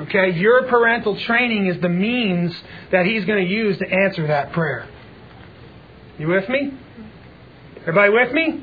[0.00, 0.30] Okay?
[0.30, 2.54] Your parental training is the means
[2.90, 4.88] that He's going to use to answer that prayer.
[6.18, 6.72] You with me?
[7.82, 8.62] Everybody with me?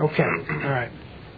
[0.00, 0.22] Okay.
[0.22, 0.90] All right.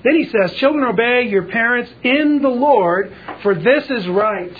[0.02, 4.56] Then he says, Children, obey your parents in the Lord, for this is right.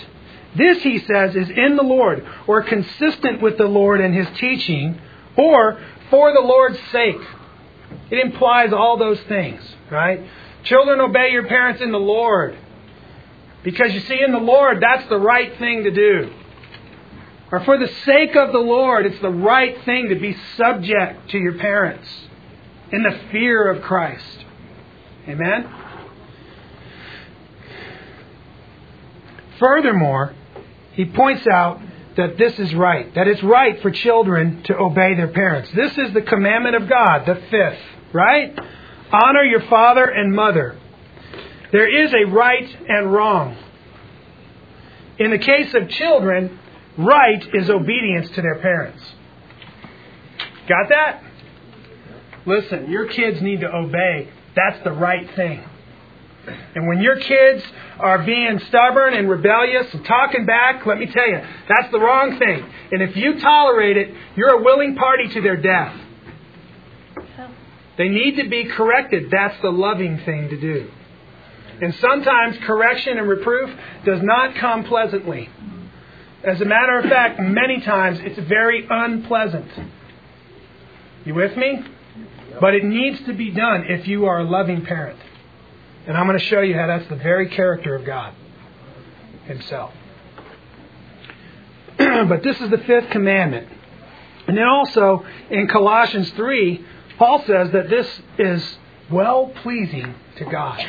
[0.57, 5.01] This, he says, is in the Lord, or consistent with the Lord and his teaching,
[5.37, 7.21] or for the Lord's sake.
[8.11, 10.21] It implies all those things, right?
[10.65, 12.59] Children, obey your parents in the Lord.
[13.63, 16.33] Because you see, in the Lord, that's the right thing to do.
[17.53, 21.39] Or for the sake of the Lord, it's the right thing to be subject to
[21.39, 22.09] your parents
[22.93, 24.45] in the fear of Christ.
[25.31, 25.69] Amen?
[29.59, 30.35] Furthermore,
[30.93, 31.81] he points out
[32.17, 35.71] that this is right, that it's right for children to obey their parents.
[35.75, 37.81] This is the commandment of God, the fifth,
[38.13, 38.59] right?
[39.13, 40.79] Honor your father and mother.
[41.73, 43.57] There is a right and wrong.
[45.19, 46.59] In the case of children,
[46.97, 49.03] right is obedience to their parents.
[50.67, 51.23] Got that?
[52.47, 54.31] Listen, your kids need to obey.
[54.55, 55.65] That's the right thing.
[56.75, 57.63] And when your kids
[57.99, 62.39] are being stubborn and rebellious and talking back, let me tell you, that's the wrong
[62.39, 62.65] thing.
[62.93, 65.95] And if you tolerate it, you're a willing party to their death.
[67.99, 69.31] They need to be corrected.
[69.31, 70.91] That's the loving thing to do.
[71.83, 73.71] And sometimes correction and reproof
[74.05, 75.51] does not come pleasantly.
[76.43, 79.71] As a matter of fact, many times it's very unpleasant.
[81.25, 81.85] You with me?
[82.59, 85.19] But it needs to be done if you are a loving parent.
[86.07, 88.35] And I'm going to show you how that's the very character of God
[89.45, 89.93] Himself.
[91.99, 93.69] but this is the fifth commandment.
[94.49, 96.85] And then also in Colossians 3,
[97.19, 98.09] Paul says that this
[98.39, 98.79] is
[99.11, 100.85] well pleasing to God.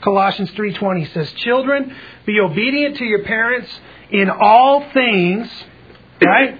[0.00, 1.94] Colossians 3:20 says, "Children,
[2.26, 5.64] be obedient to your parents in all things,
[6.22, 6.58] right?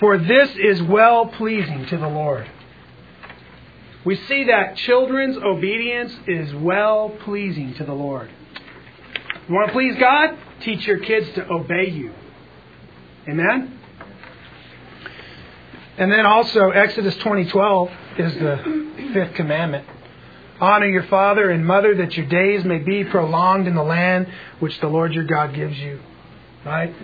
[0.00, 2.46] For this is well pleasing to the Lord."
[4.04, 8.30] We see that children's obedience is well pleasing to the Lord.
[9.48, 10.38] You want to please God?
[10.60, 12.12] Teach your kids to obey you.
[13.28, 13.78] Amen?
[15.98, 19.84] And then also Exodus 20:12 is the fifth commandment.
[20.60, 24.28] Honor your father and mother that your days may be prolonged in the land
[24.60, 26.00] which the Lord your God gives you.
[26.64, 26.94] Right?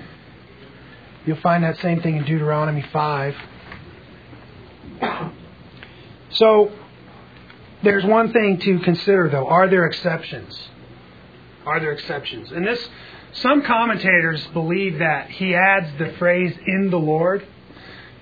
[1.27, 3.35] You'll find that same thing in Deuteronomy 5.
[6.31, 6.71] So,
[7.83, 9.47] there's one thing to consider though.
[9.47, 10.69] Are there exceptions?
[11.65, 12.53] Are there exceptions?
[12.53, 12.89] And this,
[13.33, 17.47] some commentators believe that he adds the phrase in the Lord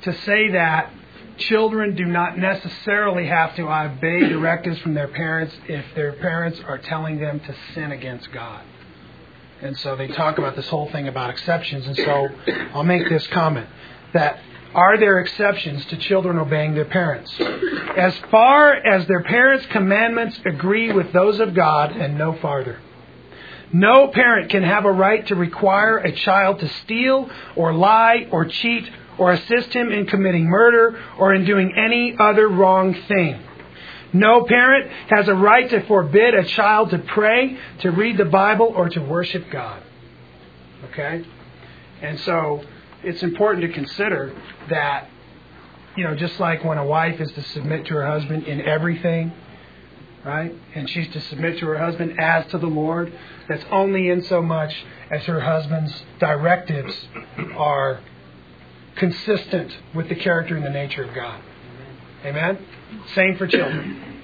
[0.02, 0.92] to say that
[1.36, 6.78] children do not necessarily have to obey directives from their parents if their parents are
[6.78, 8.62] telling them to sin against God.
[9.60, 11.86] And so they talk about this whole thing about exceptions.
[11.86, 12.28] And so
[12.74, 13.68] I'll make this comment
[14.12, 14.40] that
[14.74, 17.32] are there exceptions to children obeying their parents?
[17.96, 22.80] As far as their parents' commandments agree with those of God and no farther.
[23.72, 28.44] No parent can have a right to require a child to steal or lie or
[28.44, 33.40] cheat or assist him in committing murder or in doing any other wrong thing.
[34.12, 38.72] No parent has a right to forbid a child to pray, to read the Bible,
[38.76, 39.82] or to worship God.
[40.84, 41.24] Okay?
[42.00, 42.62] And so
[43.06, 44.34] it's important to consider
[44.70, 45.08] that,
[45.96, 49.32] you know, just like when a wife is to submit to her husband in everything,
[50.24, 50.54] right?
[50.74, 53.12] And she's to submit to her husband as to the Lord,
[53.48, 54.74] that's only in so much
[55.10, 56.94] as her husband's directives
[57.56, 58.00] are
[58.96, 61.42] consistent with the character and the nature of God.
[62.24, 62.64] Amen?
[63.14, 64.22] Same for children.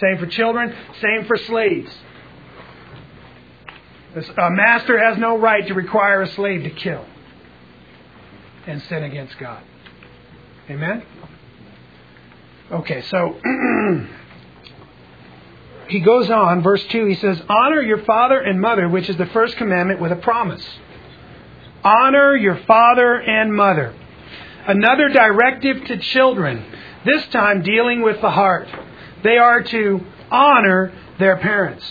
[0.00, 1.92] Same for children, same for slaves.
[4.16, 7.04] A master has no right to require a slave to kill
[8.66, 9.62] and sin against God.
[10.70, 11.02] Amen?
[12.70, 13.36] Okay, so
[15.88, 19.26] he goes on, verse 2, he says, Honor your father and mother, which is the
[19.26, 20.64] first commandment, with a promise.
[21.84, 23.94] Honor your father and mother.
[24.66, 26.64] Another directive to children,
[27.04, 28.68] this time dealing with the heart.
[29.24, 30.00] They are to
[30.30, 31.84] honor their parents.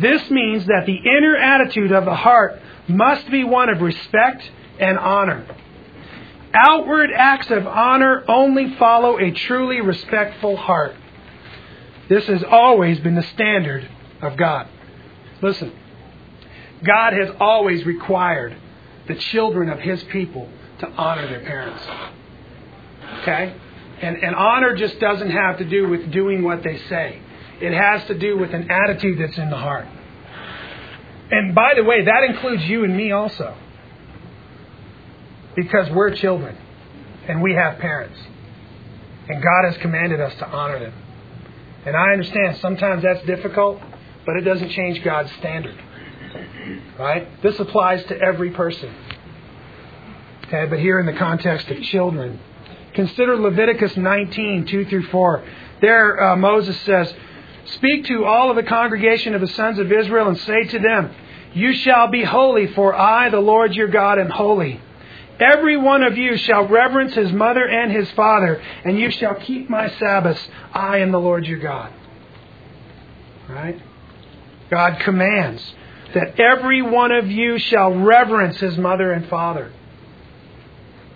[0.00, 4.98] This means that the inner attitude of the heart must be one of respect and
[4.98, 5.46] honor.
[6.54, 10.94] Outward acts of honor only follow a truly respectful heart.
[12.08, 13.88] This has always been the standard
[14.20, 14.68] of God.
[15.40, 15.72] Listen,
[16.84, 18.56] God has always required
[19.08, 20.48] the children of His people
[20.80, 21.82] to honor their parents.
[23.20, 23.54] Okay?
[24.02, 27.20] And, and honor just doesn't have to do with doing what they say,
[27.60, 29.86] it has to do with an attitude that's in the heart.
[31.30, 33.56] And by the way, that includes you and me also.
[35.54, 36.56] Because we're children
[37.28, 38.18] and we have parents.
[39.28, 40.94] And God has commanded us to honor them.
[41.84, 43.80] And I understand sometimes that's difficult,
[44.24, 45.76] but it doesn't change God's standard.
[46.98, 47.42] Right?
[47.42, 48.94] This applies to every person.
[50.46, 52.38] Okay, but here in the context of children.
[52.94, 55.44] Consider Leviticus 19, 2 through 4.
[55.80, 57.12] There, uh, Moses says,
[57.66, 61.14] Speak to all of the congregation of the sons of Israel and say to them,
[61.54, 64.80] You shall be holy, for I, the Lord your God, am holy.
[65.42, 69.68] Every one of you shall reverence his mother and his father, and you shall keep
[69.68, 70.40] my Sabbaths.
[70.72, 71.92] I am the Lord your God.
[73.48, 73.80] Right?
[74.70, 75.74] God commands
[76.14, 79.72] that every one of you shall reverence his mother and father.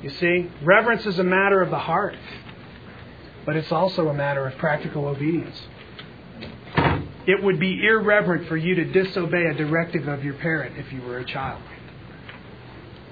[0.02, 2.16] You see, reverence is a matter of the heart,
[3.44, 5.56] but it's also a matter of practical obedience.
[7.26, 11.02] It would be irreverent for you to disobey a directive of your parent if you
[11.02, 11.62] were a child.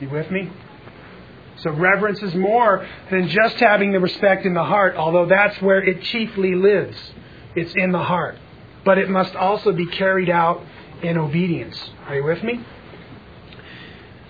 [0.01, 0.51] You with me?
[1.59, 5.83] So reverence is more than just having the respect in the heart, although that's where
[5.83, 6.97] it chiefly lives.
[7.55, 8.37] It's in the heart.
[8.85, 10.63] But it must also be carried out
[11.03, 11.79] in obedience.
[12.07, 12.61] Are you with me?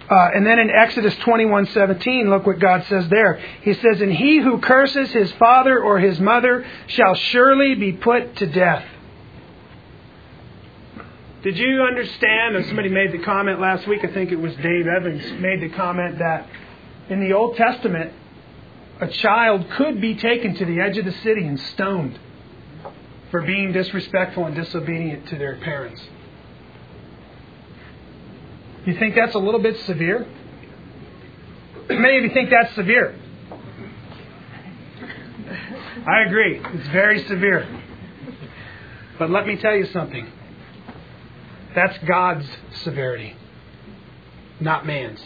[0.09, 3.41] Uh, and then in Exodus 21:17, look what God says there.
[3.62, 8.37] He says, "And he who curses his father or his mother shall surely be put
[8.37, 8.85] to death."
[11.43, 12.64] Did you understand?
[12.66, 14.05] Somebody made the comment last week.
[14.05, 16.47] I think it was Dave Evans made the comment that
[17.09, 18.13] in the Old Testament,
[19.01, 22.19] a child could be taken to the edge of the city and stoned
[23.31, 26.01] for being disrespectful and disobedient to their parents.
[28.87, 30.27] You think that's a little bit severe?
[31.89, 33.19] Many of you think that's severe.
[36.07, 36.61] I agree.
[36.63, 37.67] It's very severe.
[39.19, 40.31] But let me tell you something.
[41.75, 42.47] That's God's
[42.83, 43.37] severity,
[44.61, 45.21] not man's.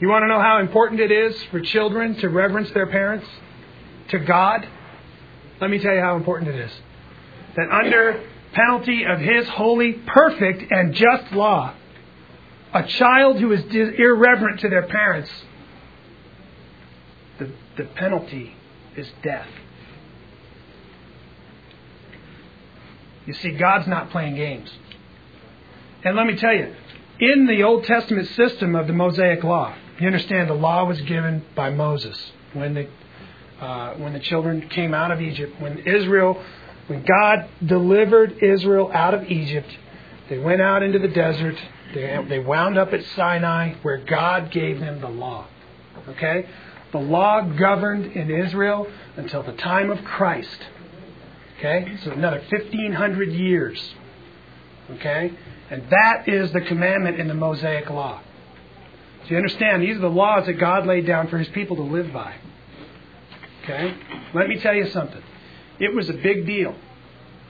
[0.00, 3.26] You want to know how important it is for children to reverence their parents?
[4.10, 4.66] To God?
[5.60, 6.72] Let me tell you how important it is.
[7.56, 8.22] That under
[8.52, 11.72] penalty of His holy, perfect, and just law,
[12.74, 15.30] a child who is irreverent to their parents,
[17.38, 18.54] the, the penalty
[18.96, 19.48] is death.
[23.24, 24.70] You see, God's not playing games.
[26.04, 26.74] And let me tell you,
[27.18, 31.44] in the Old Testament system of the Mosaic Law, you understand the law was given
[31.54, 32.88] by Moses when the
[33.60, 35.60] uh, when the children came out of Egypt.
[35.60, 36.42] When Israel,
[36.88, 39.68] when God delivered Israel out of Egypt,
[40.28, 41.56] they went out into the desert.
[41.94, 45.46] They, they wound up at Sinai, where God gave them the law.
[46.08, 46.48] Okay,
[46.92, 48.86] the law governed in Israel
[49.16, 50.58] until the time of Christ.
[51.58, 53.94] Okay, so another 1,500 years.
[54.90, 55.32] Okay,
[55.70, 58.20] and that is the commandment in the Mosaic Law.
[59.26, 61.82] So you understand, these are the laws that God laid down for His people to
[61.82, 62.36] live by.
[63.64, 63.92] Okay?
[64.32, 65.22] Let me tell you something.
[65.80, 66.76] It was a big deal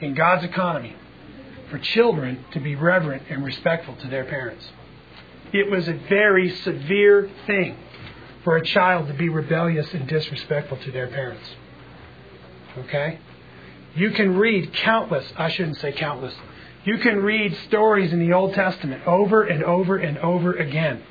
[0.00, 0.96] in God's economy
[1.70, 4.66] for children to be reverent and respectful to their parents.
[5.52, 7.76] It was a very severe thing
[8.42, 11.44] for a child to be rebellious and disrespectful to their parents.
[12.78, 13.18] Okay?
[13.94, 16.34] You can read countless, I shouldn't say countless,
[16.84, 21.02] you can read stories in the Old Testament over and over and over again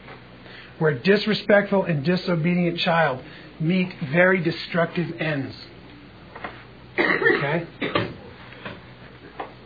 [0.79, 3.23] where disrespectful and disobedient child
[3.59, 5.55] meet very destructive ends.
[6.97, 7.67] Okay?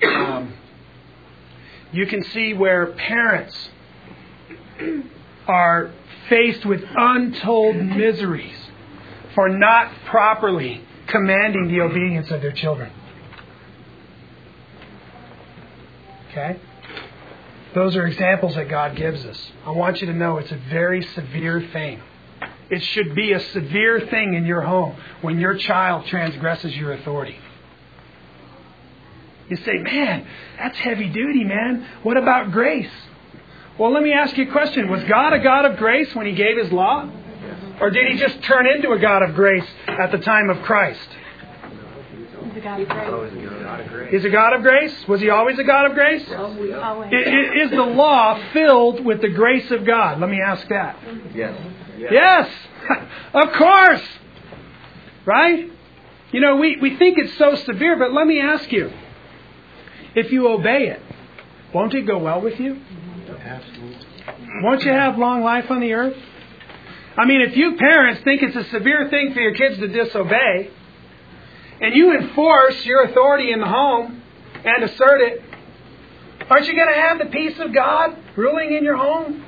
[0.04, 0.54] Um,
[1.92, 3.70] you can see where parents
[5.48, 5.92] are
[6.30, 8.58] faced with untold miseries
[9.34, 12.92] for not properly commanding the obedience of their children.
[16.30, 16.60] Okay?
[17.74, 19.52] Those are examples that God gives us.
[19.66, 22.02] I want you to know it's a very severe thing.
[22.70, 27.38] It should be a severe thing in your home when your child transgresses your authority.
[29.50, 31.88] You say, man, that's heavy duty, man.
[32.04, 32.92] What about grace?
[33.80, 34.90] Well, let me ask you a question.
[34.90, 37.10] Was God a God of grace when He gave His law?
[37.82, 41.08] Or did He just turn into a God of grace at the time of Christ?
[42.60, 43.42] A God of grace.
[43.44, 44.12] A God of grace.
[44.12, 45.08] He's a God of grace.
[45.08, 46.26] Was he always a God of grace?
[46.32, 46.74] Always.
[46.74, 50.20] I- i- Is the law filled with the grace of God?
[50.20, 50.98] Let me ask that.
[51.34, 51.56] Yes.
[51.98, 52.12] Yes.
[52.12, 52.50] Yes,
[53.34, 54.04] of course.
[55.26, 55.72] Right?
[56.32, 58.92] You know, we, we think it's so severe, but let me ask you
[60.16, 61.02] if you obey it,
[61.74, 62.80] won't it go well with you?
[63.44, 63.98] Absolutely.
[64.64, 66.18] Won't you have long life on the earth?
[67.18, 70.70] I mean, if you parents think it's a severe thing for your kids to disobey,
[71.82, 74.22] and you enforce your authority in the home
[74.66, 75.44] and assert it,
[76.50, 79.46] aren't you going to have the peace of God ruling in your home?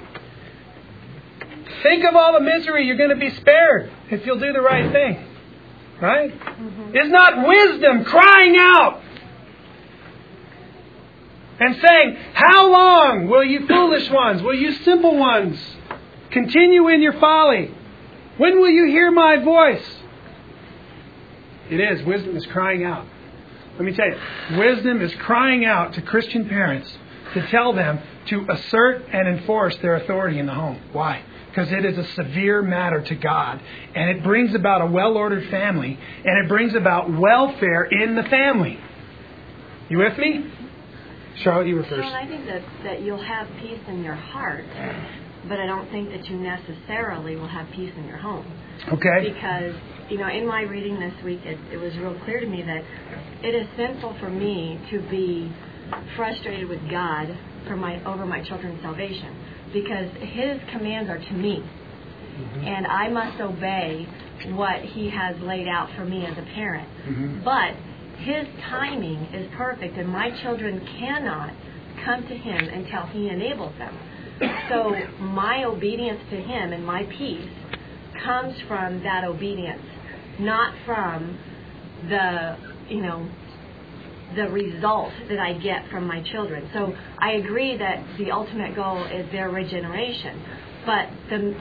[1.83, 4.91] Think of all the misery you're going to be spared if you'll do the right
[4.91, 5.27] thing.
[5.99, 6.31] Right?
[6.31, 6.97] Mm-hmm.
[6.97, 9.01] Is not wisdom crying out
[11.59, 15.59] and saying, How long will you foolish ones, will you simple ones
[16.31, 17.71] continue in your folly?
[18.37, 20.00] When will you hear my voice?
[21.69, 22.05] It is.
[22.05, 23.05] Wisdom is crying out.
[23.73, 26.91] Let me tell you, wisdom is crying out to Christian parents
[27.33, 30.79] to tell them to assert and enforce their authority in the home.
[30.91, 31.23] Why?
[31.49, 33.61] Because it is a severe matter to God,
[33.95, 38.23] and it brings about a well ordered family, and it brings about welfare in the
[38.23, 38.79] family.
[39.89, 40.45] You with me?
[41.37, 42.07] Charlotte, you were first.
[42.07, 44.65] Shaan, I think that, that you'll have peace in your heart,
[45.47, 48.45] but I don't think that you necessarily will have peace in your home.
[48.93, 49.33] Okay?
[49.33, 49.75] Because,
[50.11, 52.83] you know, in my reading this week, it, it was real clear to me that
[53.47, 55.49] it is sinful for me to be
[56.17, 57.27] frustrated with God
[57.65, 59.33] for my over my children's salvation
[59.73, 62.59] because His commands are to me, mm-hmm.
[62.59, 64.05] and I must obey
[64.49, 66.89] what He has laid out for me as a parent.
[67.07, 67.43] Mm-hmm.
[67.45, 67.71] But
[68.19, 71.53] His timing is perfect, and my children cannot
[72.03, 73.97] come to Him until He enables them.
[74.69, 77.47] So my obedience to Him and my peace
[78.23, 79.81] comes from that obedience,
[80.41, 81.37] not from
[82.09, 82.57] the,
[82.89, 83.29] you know,
[84.35, 86.69] the result that I get from my children.
[86.73, 90.41] So I agree that the ultimate goal is their regeneration,
[90.85, 91.55] but the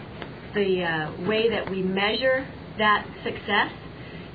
[0.55, 2.45] the uh, way that we measure
[2.79, 3.71] that success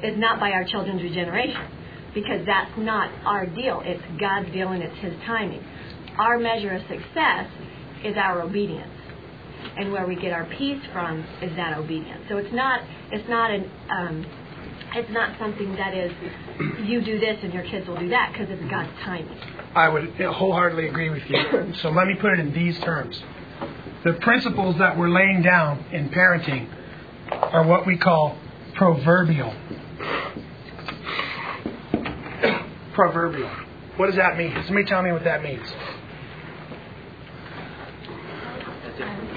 [0.02, 1.68] is not by our children's regeneration,
[2.14, 3.82] because that's not our deal.
[3.84, 5.64] It's God's deal and it's His timing.
[6.18, 7.48] Our measure of success
[8.06, 8.95] is our obedience
[9.78, 12.24] and where we get our peace from is that obedience.
[12.30, 14.26] So it's not it's not an um,
[14.96, 16.12] it's not something that is
[16.84, 19.38] you do this and your kids will do that because it's God's timing.
[19.76, 21.74] I would wholeheartedly agree with you.
[21.82, 23.22] So let me put it in these terms.
[24.06, 26.70] The principles that we're laying down in parenting
[27.32, 28.38] are what we call
[28.76, 29.54] proverbial.
[32.94, 33.50] Proverbial.
[33.98, 34.54] What does that mean?
[34.66, 35.68] Somebody tell me what that means.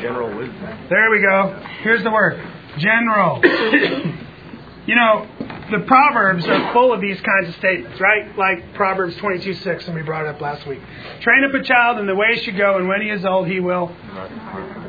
[0.00, 0.86] General wisdom.
[0.88, 1.62] There we go.
[1.82, 2.40] Here's the word
[2.78, 3.40] general.
[4.86, 5.26] you know,
[5.70, 8.36] the Proverbs are full of these kinds of statements, right?
[8.36, 10.80] Like Proverbs 22 6, and we brought it up last week.
[11.20, 13.48] Train up a child in the way he should go, and when he is old,
[13.48, 13.94] he will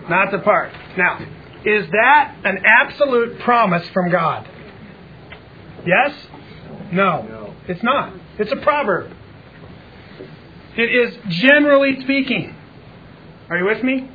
[0.10, 0.72] not depart.
[0.98, 1.20] Now,
[1.66, 4.48] is that an absolute promise from God?
[5.86, 6.16] Yes?
[6.92, 7.22] No.
[7.24, 7.56] No.
[7.68, 8.14] It's not.
[8.38, 9.12] It's a proverb.
[10.78, 12.56] It is generally speaking.
[13.50, 14.10] Are you with me?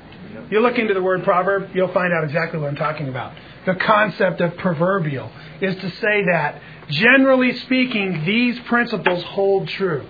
[0.51, 3.35] You look into the word proverb, you'll find out exactly what I'm talking about.
[3.67, 5.31] The concept of proverbial
[5.61, 10.07] is to say that, generally speaking, these principles hold true.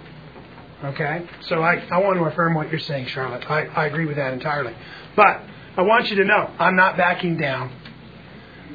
[0.85, 1.27] Okay?
[1.43, 3.49] So I, I want to affirm what you're saying, Charlotte.
[3.51, 4.75] I, I agree with that entirely.
[5.17, 5.43] But
[5.77, 7.73] I want you to know, I'm not backing down.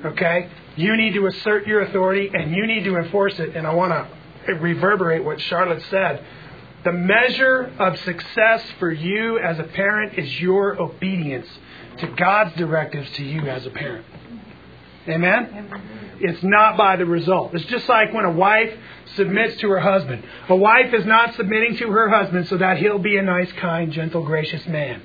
[0.05, 0.49] Okay?
[0.75, 3.55] You need to assert your authority and you need to enforce it.
[3.55, 6.23] And I want to reverberate what Charlotte said.
[6.83, 11.47] The measure of success for you as a parent is your obedience
[11.97, 14.05] to God's directives to you as a parent.
[15.07, 15.69] Amen?
[16.21, 17.53] It's not by the result.
[17.53, 18.73] It's just like when a wife
[19.15, 20.23] submits to her husband.
[20.47, 23.91] A wife is not submitting to her husband so that he'll be a nice, kind,
[23.91, 25.01] gentle, gracious man.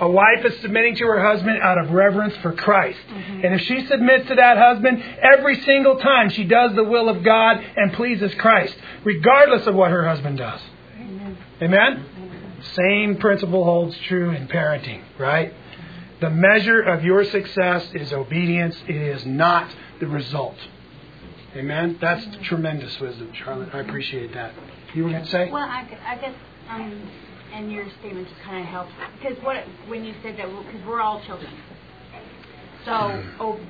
[0.00, 2.98] A wife is submitting to her husband out of reverence for Christ.
[3.08, 7.22] And if she submits to that husband every single time, she does the will of
[7.22, 10.60] God and pleases Christ, regardless of what her husband does.
[11.62, 12.60] Amen?
[12.74, 15.52] Same principle holds true in parenting, right?
[16.20, 19.68] The measure of your success is obedience, it is not
[20.00, 20.56] the result.
[21.54, 21.98] Amen?
[22.00, 23.68] That's tremendous wisdom, Charlotte.
[23.72, 24.54] I appreciate that.
[24.94, 25.50] You were going to say?
[25.50, 26.34] Well, I, I guess,
[26.68, 27.10] um,
[27.54, 28.90] and your statement just kind of helps
[29.22, 29.56] because what
[29.88, 31.50] when you said that because we're all children.
[32.84, 33.60] So, oh,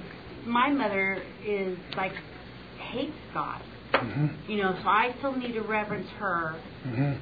[0.47, 2.13] my mother is like
[2.91, 3.61] hates God.
[3.93, 7.13] hmm You know, so I still need to reverence her hmm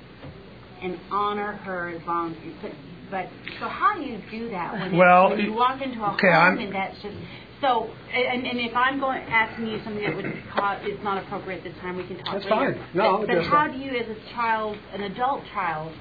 [0.82, 2.72] and honor her as long as you put.
[3.10, 3.26] But
[3.60, 6.42] so how do you do that when, Well, when you walk into a okay, home
[6.42, 7.14] I'm- and that's just
[7.60, 7.88] so?
[8.12, 11.64] And, and if I'm going asking you something that would cause it's not appropriate at
[11.64, 12.74] this time, we can talk That's later.
[12.74, 12.84] fine.
[12.94, 15.92] No, but, but how do you, as a child, an adult child,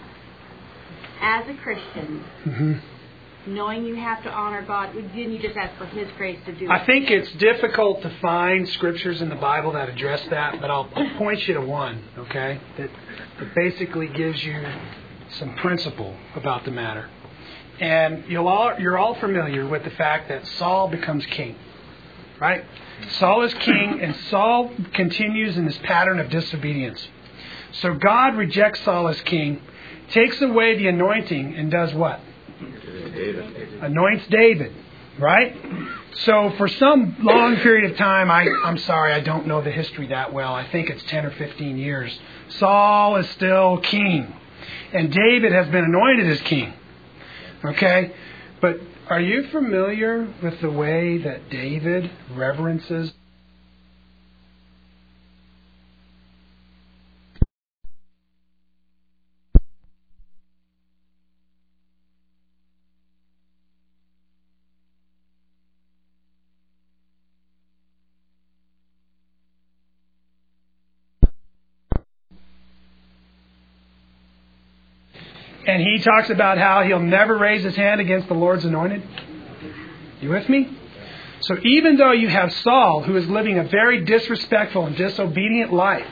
[1.22, 2.74] as a Christian, hmm
[3.48, 6.66] knowing you have to honor God, didn't you just ask for His grace to do
[6.66, 6.70] it?
[6.70, 10.88] I think it's difficult to find scriptures in the Bible that address that, but I'll,
[10.96, 12.90] I'll point you to one, okay, that,
[13.40, 14.64] that basically gives you
[15.40, 17.10] some principle about the matter.
[17.80, 21.56] And you'll all, you're all familiar with the fact that Saul becomes king,
[22.40, 22.64] right?
[23.18, 27.08] Saul is king, and Saul continues in this pattern of disobedience.
[27.72, 29.62] So God rejects Saul as king,
[30.12, 32.20] takes away the anointing, and does what?
[33.14, 33.84] David.
[33.84, 34.74] anoints David,
[35.20, 35.56] right?
[36.26, 40.08] So for some long period of time, I, I'm sorry, I don't know the history
[40.08, 40.54] that well.
[40.54, 42.18] I think it's 10 or 15 years.
[42.50, 44.34] Saul is still king,
[44.94, 46.74] and David has been anointed as king.
[47.64, 48.14] Okay?
[48.62, 53.14] But are you familiar with the way that David reverences
[75.92, 79.04] he talks about how he'll never raise his hand against the Lord's anointed.
[80.22, 80.78] You with me?
[81.42, 86.08] So even though you have Saul, who is living a very disrespectful and disobedient life,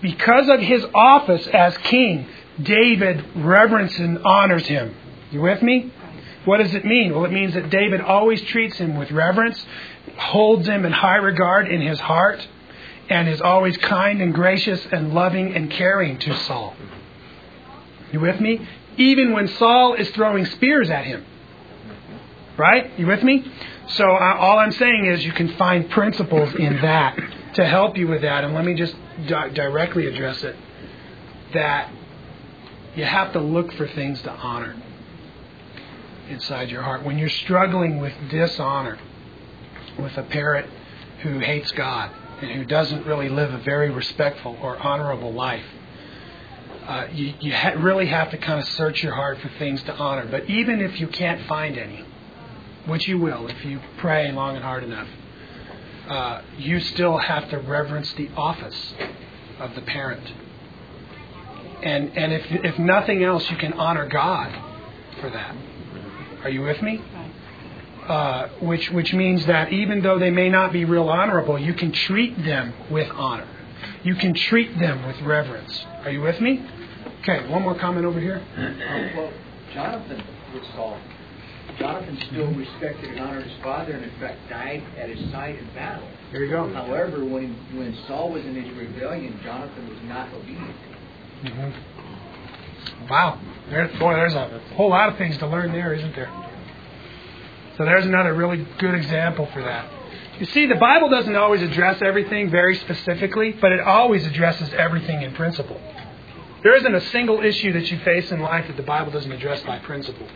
[0.00, 2.26] because of his office as king,
[2.60, 4.94] David reverences and honors him.
[5.30, 5.92] You with me?
[6.44, 7.14] What does it mean?
[7.14, 9.64] Well, it means that David always treats him with reverence,
[10.16, 12.46] holds him in high regard in his heart,
[13.08, 16.74] and is always kind and gracious and loving and caring to Saul.
[18.12, 18.66] You with me?
[18.96, 21.24] Even when Saul is throwing spears at him.
[22.56, 22.98] Right?
[22.98, 23.50] You with me?
[23.88, 27.18] So uh, all I'm saying is you can find principles in that
[27.54, 28.44] to help you with that.
[28.44, 28.94] And let me just
[29.26, 30.56] di- directly address it.
[31.54, 31.90] That
[32.94, 34.76] you have to look for things to honor
[36.28, 37.04] inside your heart.
[37.04, 38.98] When you're struggling with dishonor,
[39.98, 40.68] with a parent
[41.22, 45.64] who hates God and who doesn't really live a very respectful or honorable life,
[46.86, 49.94] uh, you, you ha- really have to kind of search your heart for things to
[49.94, 50.26] honor.
[50.30, 52.04] But even if you can't find any,
[52.86, 55.08] which you will if you pray long and hard enough,
[56.08, 58.94] uh, you still have to reverence the office
[59.60, 60.32] of the parent.
[61.82, 64.52] And, and if, if nothing else, you can honor God
[65.20, 65.56] for that.
[66.42, 67.00] Are you with me?
[68.06, 71.92] Uh, which, which means that even though they may not be real honorable, you can
[71.92, 73.46] treat them with honor.
[74.04, 75.84] You can treat them with reverence.
[76.04, 76.64] Are you with me?
[77.22, 78.42] Okay, one more comment over here.
[79.16, 79.32] Well,
[79.74, 80.22] Jonathan
[80.54, 80.98] was called.
[81.78, 85.66] Jonathan still respected and honored his father, and in fact died at his side in
[85.74, 86.06] battle.
[86.30, 86.72] There you go.
[86.72, 90.76] However, when when Saul was in his rebellion, Jonathan was not obedient.
[91.44, 93.08] Mm-hmm.
[93.08, 93.40] Wow.
[93.70, 96.30] There, boy, there's a whole lot of things to learn there, isn't there?
[97.76, 99.90] So there's another really good example for that.
[100.38, 105.22] You see, the Bible doesn't always address everything very specifically, but it always addresses everything
[105.22, 105.80] in principle.
[106.62, 109.62] There isn't a single issue that you face in life that the Bible doesn't address
[109.62, 110.26] by principle.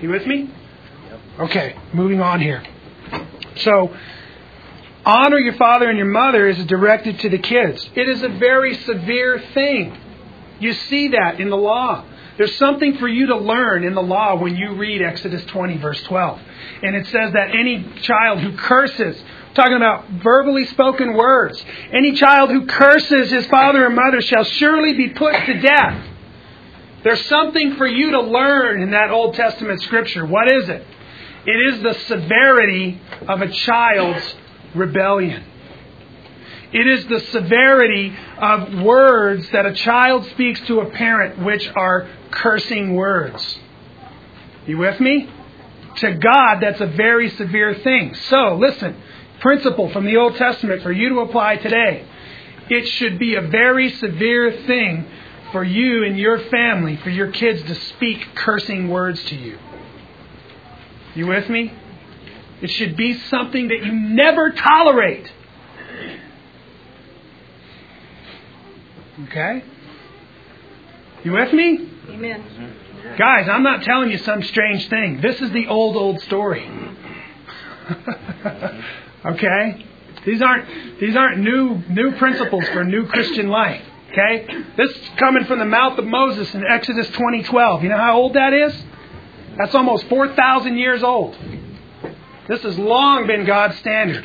[0.00, 0.50] You with me?
[1.38, 2.62] Okay, moving on here.
[3.56, 3.96] So,
[5.04, 7.88] honor your father and your mother is directed to the kids.
[7.94, 9.96] It is a very severe thing.
[10.60, 12.04] You see that in the law.
[12.36, 16.00] There's something for you to learn in the law when you read Exodus 20, verse
[16.04, 16.40] 12.
[16.82, 19.20] And it says that any child who curses,
[19.54, 24.94] talking about verbally spoken words, any child who curses his father or mother shall surely
[24.94, 26.06] be put to death.
[27.04, 30.26] There's something for you to learn in that Old Testament scripture.
[30.26, 30.84] What is it?
[31.46, 34.34] It is the severity of a child's
[34.74, 35.44] rebellion.
[36.72, 42.08] It is the severity of words that a child speaks to a parent, which are
[42.30, 43.58] cursing words.
[44.66, 45.30] You with me?
[45.96, 48.14] To God, that's a very severe thing.
[48.14, 48.96] So, listen,
[49.40, 52.06] principle from the Old Testament for you to apply today.
[52.70, 55.06] It should be a very severe thing
[55.52, 59.58] for you and your family, for your kids to speak cursing words to you.
[61.14, 61.72] You with me?
[62.60, 65.32] It should be something that you never tolerate.
[69.24, 69.64] Okay?
[71.24, 71.90] You with me?
[72.08, 72.44] Amen.
[73.16, 75.20] Guys, I'm not telling you some strange thing.
[75.20, 76.68] This is the old, old story.
[79.24, 79.84] okay?
[80.24, 83.82] These aren't these aren't new new principles for new Christian life.
[84.10, 84.46] Okay?
[84.76, 87.82] This is coming from the mouth of Moses in Exodus 20:12.
[87.82, 88.74] You know how old that is?
[89.56, 91.36] That's almost 4,000 years old.
[92.46, 94.24] This has long been God's standard.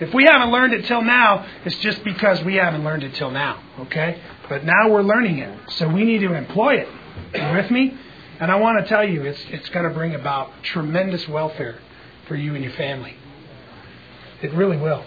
[0.00, 3.32] If we haven't learned it till now, it's just because we haven't learned it till
[3.32, 3.60] now.
[3.80, 4.20] Okay?
[4.48, 5.58] But now we're learning it.
[5.72, 6.88] So we need to employ it.
[7.34, 7.98] You with me?
[8.40, 11.80] And I want to tell you, it's, it's going to bring about tremendous welfare
[12.28, 13.16] for you and your family.
[14.42, 15.04] It really will.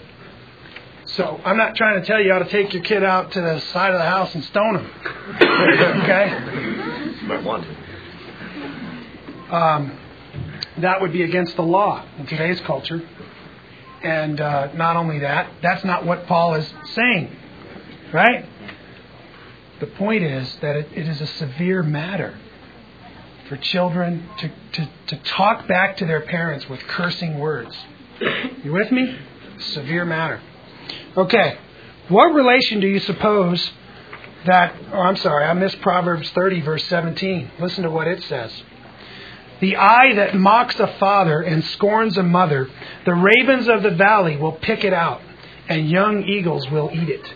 [1.06, 3.60] So I'm not trying to tell you how to take your kid out to the
[3.60, 4.92] side of the house and stone him.
[5.42, 7.18] okay?
[7.22, 9.56] You might want to.
[9.56, 9.98] Um,
[10.78, 13.08] that would be against the law in today's culture.
[14.04, 17.36] And uh, not only that, that's not what Paul is saying,
[18.14, 18.46] right?
[19.80, 22.38] The point is that it, it is a severe matter
[23.50, 27.76] for children to, to, to talk back to their parents with cursing words.
[28.64, 29.18] You with me?
[29.60, 30.42] Severe matter.
[31.18, 31.58] Okay.
[32.08, 33.72] What relation do you suppose
[34.46, 37.52] that, oh, I'm sorry, I missed Proverbs 30, verse 17.
[37.60, 38.52] Listen to what it says.
[39.60, 42.70] The eye that mocks a father and scorns a mother,
[43.06, 45.22] the ravens of the valley will pick it out,
[45.70, 47.34] and young eagles will eat it.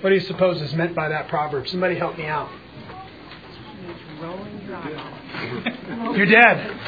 [0.00, 1.68] What do you suppose is meant by that proverb?
[1.68, 2.50] Somebody help me out.
[6.16, 6.78] You're dead.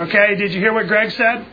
[0.00, 1.46] Okay, did you hear what Greg said?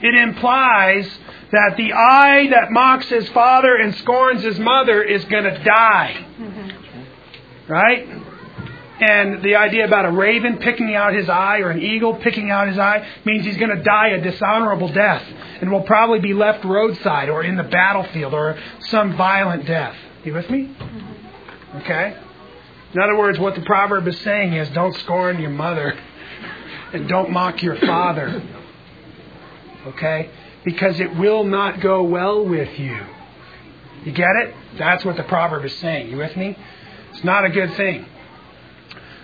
[0.00, 1.08] It implies
[1.50, 6.26] that the eye that mocks his father and scorns his mother is going to die.
[7.66, 8.08] Right?
[9.00, 12.68] And the idea about a raven picking out his eye or an eagle picking out
[12.68, 15.24] his eye means he's going to die a dishonorable death
[15.60, 18.58] and will probably be left roadside or in the battlefield or
[18.88, 19.96] some violent death.
[20.24, 20.70] You with me?
[21.76, 22.16] Okay?
[22.94, 25.98] In other words, what the proverb is saying is don't scorn your mother
[26.92, 28.42] and don't mock your father.
[29.86, 30.30] Okay?
[30.64, 32.98] Because it will not go well with you.
[34.04, 34.54] You get it?
[34.78, 36.10] That's what the proverb is saying.
[36.10, 36.56] You with me?
[37.12, 38.06] It's not a good thing.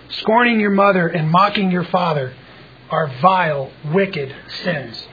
[0.09, 2.33] Scorning your mother and mocking your father
[2.89, 5.07] are vile, wicked sins.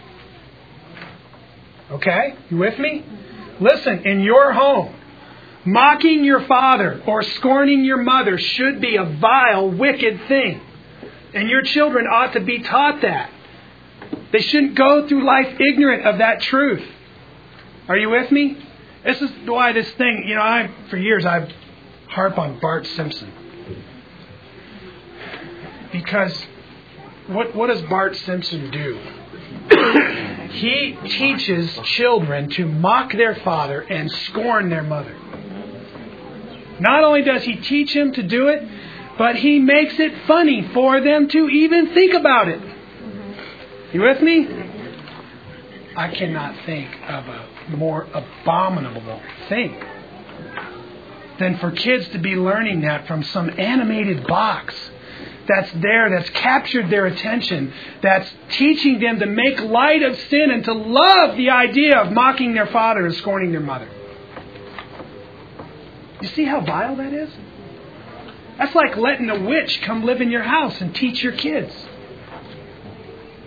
[1.91, 2.35] Okay?
[2.51, 3.05] You with me?
[3.61, 4.95] Listen, in your home,
[5.65, 10.61] mocking your father or scorning your mother should be a vile, wicked thing.
[11.35, 13.31] And your children ought to be taught that.
[14.33, 16.85] They shouldn't go through life ignorant of that truth.
[17.89, 18.59] Are you with me?
[19.05, 21.53] This is why this thing, you know, I for years I've
[22.09, 23.33] harp on Bart Simpson.
[25.91, 26.47] Because
[27.27, 28.99] what what does Bart Simpson do?
[30.53, 35.17] he teaches children to mock their father and scorn their mother.
[36.83, 38.67] Not only does he teach them to do it,
[39.17, 42.61] but he makes it funny for them to even think about it.
[43.93, 44.49] You with me?
[45.97, 49.81] I cannot think of a more abominable thing
[51.39, 54.75] than for kids to be learning that from some animated box
[55.47, 57.73] that's there, that's captured their attention,
[58.03, 62.55] that's teaching them to make light of sin and to love the idea of mocking
[62.55, 63.89] their father and scorning their mother.
[66.23, 67.31] You see how vile that is?
[68.57, 71.75] That's like letting a witch come live in your house and teach your kids.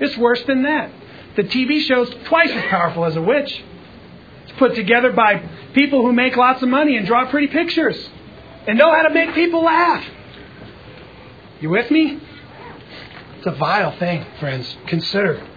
[0.01, 0.91] It's worse than that.
[1.37, 3.63] The TV show's twice as powerful as a witch.
[4.43, 8.09] It's put together by people who make lots of money and draw pretty pictures
[8.67, 10.05] and know how to make people laugh.
[11.61, 12.19] You with me?
[13.37, 14.75] It's a vile thing, friends.
[14.87, 15.47] Consider.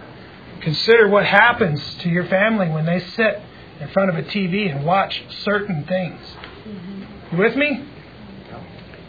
[0.61, 3.41] Consider what happens to your family when they sit
[3.81, 6.19] in front of a TV and watch certain things.
[7.31, 7.85] You with me?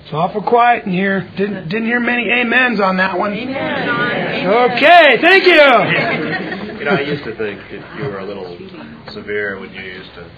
[0.05, 1.21] It's awful quiet in here.
[1.37, 3.33] Didn't didn't hear many amens on that one.
[3.33, 5.53] Okay, thank you.
[6.79, 8.59] You know, I used to think that you were a little
[9.13, 10.29] severe when you used to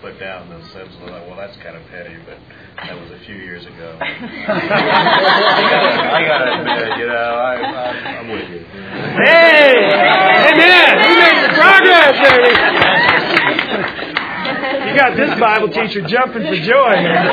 [0.00, 0.90] put down those sins.
[1.02, 2.38] I thought, well, that's kind of petty, but
[2.86, 3.98] that was a few years ago.
[4.02, 4.56] I
[6.26, 8.64] got to admit, you know, I, I, I'm with you.
[9.24, 9.74] Hey,
[10.54, 10.98] amen.
[11.02, 13.07] We made progress, Ernie.
[14.88, 17.26] You got this Bible teacher jumping for joy, man.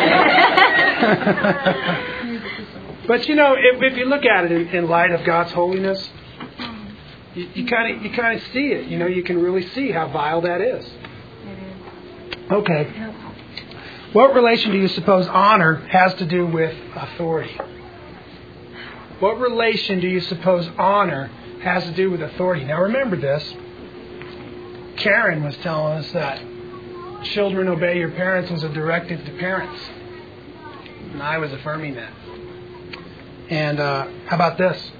[3.08, 6.10] but you know, if, if you look at it in, in light of God's holiness,
[7.36, 8.88] you kind of you kind of see it.
[8.88, 10.86] You know, you can really see how vile that is.
[12.52, 13.12] Okay.
[14.14, 17.60] What relation do you suppose honor has to do with authority?
[19.20, 21.30] What relation do you suppose honor
[21.62, 22.64] has to do with authority?
[22.64, 23.44] Now remember this.
[24.98, 26.42] Karen was telling us that
[27.34, 29.82] children obey your parents was a directive to parents.
[31.12, 32.12] And I was affirming that.
[33.50, 34.92] And uh, how about this?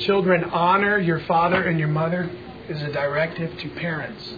[0.00, 2.30] Children, honor your father and your mother
[2.68, 4.34] is a directive to parents.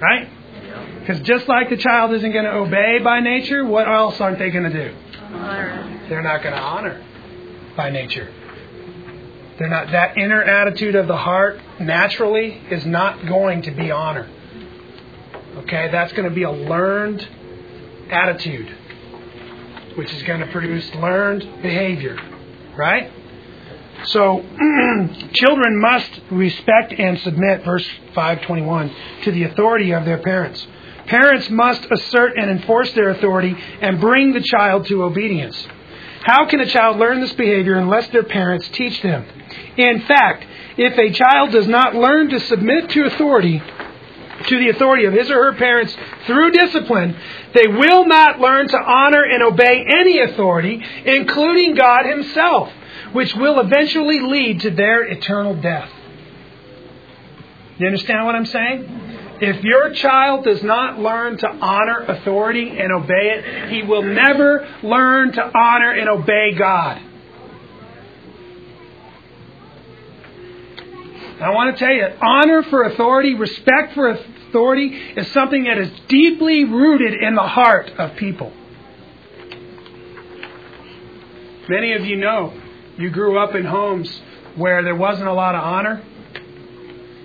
[0.00, 0.28] Right?
[1.00, 4.50] Because just like the child isn't going to obey by nature, what else aren't they
[4.50, 4.96] going to do?
[5.32, 6.06] Honor.
[6.08, 7.04] They're not going to honor
[7.76, 8.32] by nature.
[9.58, 14.28] They're not that inner attitude of the heart naturally is not going to be honor.
[15.58, 17.26] Okay, that's going to be a learned
[18.10, 18.68] attitude,
[19.96, 22.16] which is going to produce learned behavior,
[22.76, 23.10] right?
[24.04, 24.38] So,
[25.32, 27.84] children must respect and submit, verse
[28.14, 28.94] 521,
[29.24, 30.64] to the authority of their parents.
[31.06, 35.56] Parents must assert and enforce their authority and bring the child to obedience.
[36.22, 39.26] How can a child learn this behavior unless their parents teach them?
[39.76, 40.46] In fact,
[40.76, 43.60] if a child does not learn to submit to authority,
[44.48, 45.96] to the authority of his or her parents
[46.26, 47.16] through discipline,
[47.54, 52.70] they will not learn to honor and obey any authority, including God Himself,
[53.12, 55.90] which will eventually lead to their eternal death.
[57.78, 59.08] You understand what I'm saying?
[59.40, 64.68] If your child does not learn to honor authority and obey it, he will never
[64.82, 67.02] learn to honor and obey God.
[71.40, 74.08] I want to tell you, honor for authority, respect for
[74.48, 78.52] authority is something that is deeply rooted in the heart of people.
[81.68, 82.58] Many of you know
[82.96, 84.22] you grew up in homes
[84.56, 86.02] where there wasn't a lot of honor,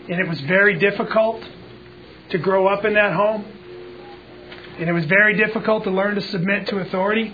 [0.10, 1.42] and it was very difficult
[2.30, 3.46] to grow up in that home,
[4.80, 7.34] and it was very difficult to learn to submit to authority.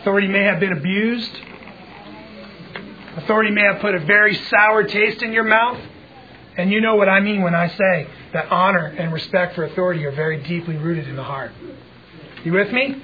[0.00, 1.32] Authority may have been abused.
[3.16, 5.80] Authority may have put a very sour taste in your mouth.
[6.56, 10.04] And you know what I mean when I say that honor and respect for authority
[10.04, 11.52] are very deeply rooted in the heart.
[12.42, 13.00] You with me?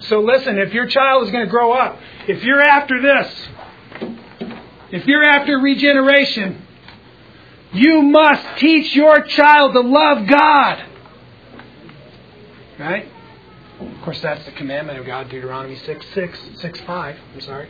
[0.00, 3.48] So listen, if your child is going to grow up, if you're after this,
[4.90, 6.62] if you're after regeneration,
[7.72, 10.84] you must teach your child to love God.
[12.78, 13.08] Right?
[13.80, 17.16] Of course, that's the commandment of God, Deuteronomy 6, 6, 6, 5.
[17.34, 17.68] I'm sorry.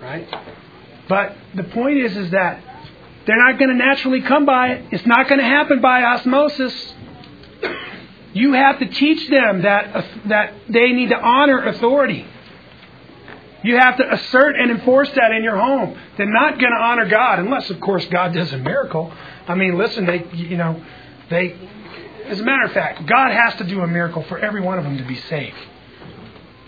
[0.00, 0.28] Right?
[1.08, 2.62] But the point is, is that
[3.26, 4.86] they're not going to naturally come by it.
[4.90, 6.94] It's not going to happen by osmosis.
[8.32, 12.26] You have to teach them that, uh, that they need to honor authority.
[13.62, 15.96] You have to assert and enforce that in your home.
[16.16, 19.12] They're not going to honor God unless, of course, God does a miracle.
[19.46, 20.82] I mean, listen, they, you know,
[21.30, 21.54] they,
[22.26, 24.84] as a matter of fact, God has to do a miracle for every one of
[24.84, 25.56] them to be saved.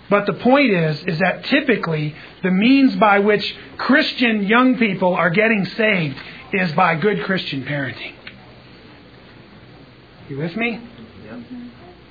[0.08, 5.30] But the point is, is that typically the means by which Christian young people are
[5.30, 6.16] getting saved
[6.54, 8.14] is by good Christian parenting.
[10.28, 10.80] You with me?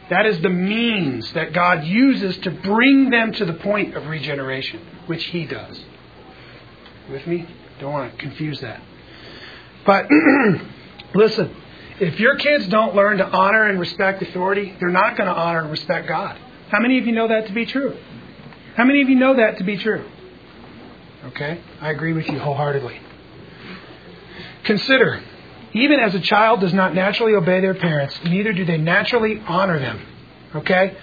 [0.09, 4.85] That is the means that God uses to bring them to the point of regeneration,
[5.07, 5.79] which He does.
[7.09, 7.47] With me?
[7.79, 8.81] Don't want to confuse that.
[9.85, 10.07] But
[11.15, 11.55] listen,
[11.99, 15.61] if your kids don't learn to honor and respect authority, they're not going to honor
[15.61, 16.37] and respect God.
[16.69, 17.97] How many of you know that to be true?
[18.75, 20.05] How many of you know that to be true?
[21.25, 21.61] Okay?
[21.79, 22.99] I agree with you wholeheartedly.
[24.63, 25.21] Consider,
[25.73, 29.79] even as a child does not naturally obey their parents, neither do they naturally honor
[29.79, 29.99] them.
[30.55, 30.95] Okay?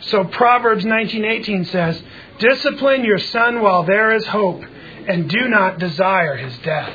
[0.00, 2.02] So Proverbs 19:18 says,
[2.38, 4.64] "Discipline your son while there is hope,
[5.06, 6.92] and do not desire his death."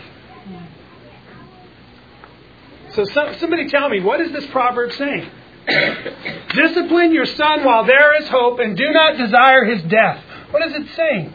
[2.89, 5.27] So some, somebody tell me, what is this proverb saying?
[6.49, 10.23] Discipline your son while there is hope, and do not desire his death.
[10.51, 11.33] What is it saying?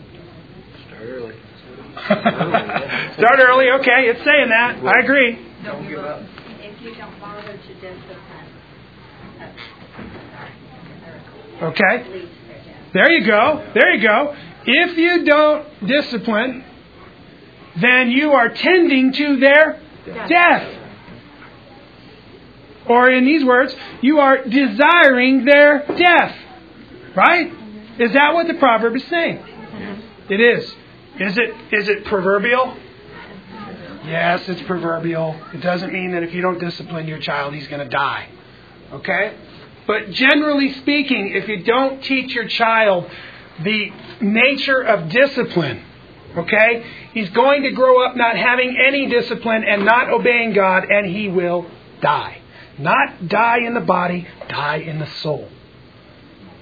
[3.18, 3.70] Start early.
[3.80, 4.78] Okay, it's saying that.
[4.84, 5.38] I agree.
[5.64, 6.22] Don't give up.
[6.60, 8.18] If you don't bother to discipline,
[11.62, 12.28] Okay.
[12.92, 13.70] There you go.
[13.74, 14.36] There you go.
[14.64, 16.64] If you don't discipline,
[17.80, 19.80] then you are tending to their
[20.28, 20.74] death.
[22.86, 26.36] Or in these words, you are desiring their death.
[27.16, 27.52] Right?
[27.98, 29.42] Is that what the proverb is saying?
[30.30, 30.72] It is.
[31.20, 32.76] Is it is it proverbial?
[34.04, 35.38] Yes, it's proverbial.
[35.52, 38.28] It doesn't mean that if you don't discipline your child, he's going to die.
[38.92, 39.36] Okay?
[39.86, 43.10] But generally speaking, if you don't teach your child
[43.62, 43.90] the
[44.20, 45.82] nature of discipline,
[46.36, 51.06] okay, he's going to grow up not having any discipline and not obeying God, and
[51.06, 51.66] he will
[52.00, 52.38] die.
[52.78, 55.48] Not die in the body, die in the soul.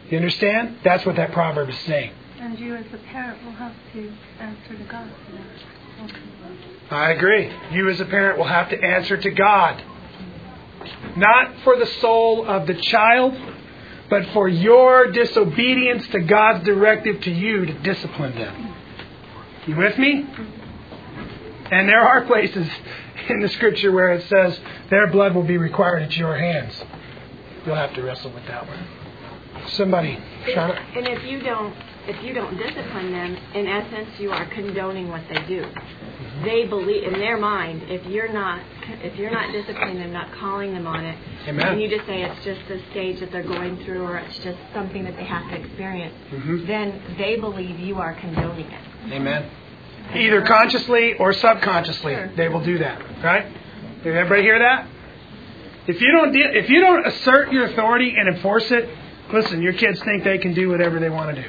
[0.09, 0.79] You understand?
[0.83, 2.13] That's what that proverb is saying.
[2.39, 6.91] And you, as a parent, will have to answer to God for that.
[6.91, 7.51] I agree.
[7.73, 9.83] You, as a parent, will have to answer to God.
[11.17, 13.35] Not for the soul of the child,
[14.11, 18.75] but for your disobedience to God's directive to you to discipline them.
[19.67, 20.27] You with me?
[21.71, 22.69] And there are places
[23.29, 24.61] in the scripture where it says
[24.91, 26.75] their blood will be required at your hands.
[27.65, 28.87] you'll have to wrestle with that one.
[29.71, 30.19] Somebody,
[30.53, 30.79] Charlotte.
[30.95, 31.75] And if you don't,
[32.09, 35.65] if you don't discipline them, in essence, you are condoning what they do.
[36.45, 38.61] They believe in their mind if you're not
[39.03, 41.67] if you're not disciplining them, not calling them on it, Amen.
[41.69, 44.59] and you just say it's just the stage that they're going through, or it's just
[44.73, 46.67] something that they have to experience, Mhm.
[46.67, 49.13] then they believe you are condoning it.
[49.13, 49.45] Amen.
[50.15, 52.31] Either consciously or subconsciously, Sure.
[52.37, 53.01] they will do that.
[53.25, 53.47] Right?
[54.05, 54.87] Did everybody hear that?
[55.89, 58.89] If you don't de- if you don't assert your authority and enforce it,
[59.33, 61.49] listen, your kids think they can do whatever they want to do,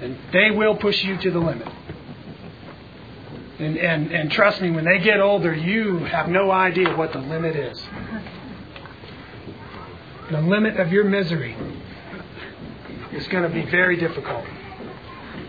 [0.00, 1.68] and they will push you to the limit.
[3.58, 7.18] And, and and trust me, when they get older, you have no idea what the
[7.18, 7.78] limit is.
[10.30, 11.56] The limit of your misery
[13.12, 14.44] is going to be very difficult.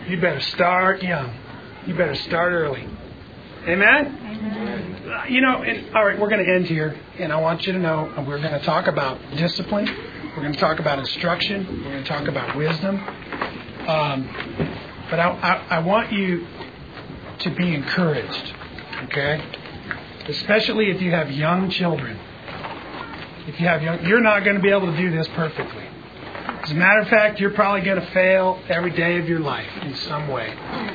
[0.08, 1.34] You better start young.
[1.86, 2.88] You better start early.
[3.68, 4.08] Amen?
[5.06, 7.74] Uh, You know, and, all right, we're going to end here, and I want you
[7.74, 9.86] to know we're going to talk about discipline.
[10.36, 11.84] We're going to talk about instruction.
[11.86, 12.98] We're going to talk about wisdom.
[13.88, 14.28] Um,
[15.10, 16.48] but I, I, I want you
[17.40, 18.54] to be encouraged,
[19.06, 19.44] okay?
[20.28, 22.18] Especially if you have young children.
[23.48, 25.86] If you have young, you're not going to be able to do this perfectly.
[26.64, 29.68] As a matter of fact, you're probably going to fail every day of your life
[29.82, 30.48] in some way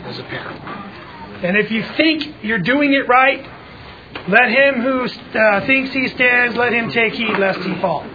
[0.05, 0.61] as a parent.
[1.45, 3.45] And if you think you're doing it right,
[4.29, 5.05] let him who
[5.39, 8.07] uh, thinks he stands, let him take heed lest he fall.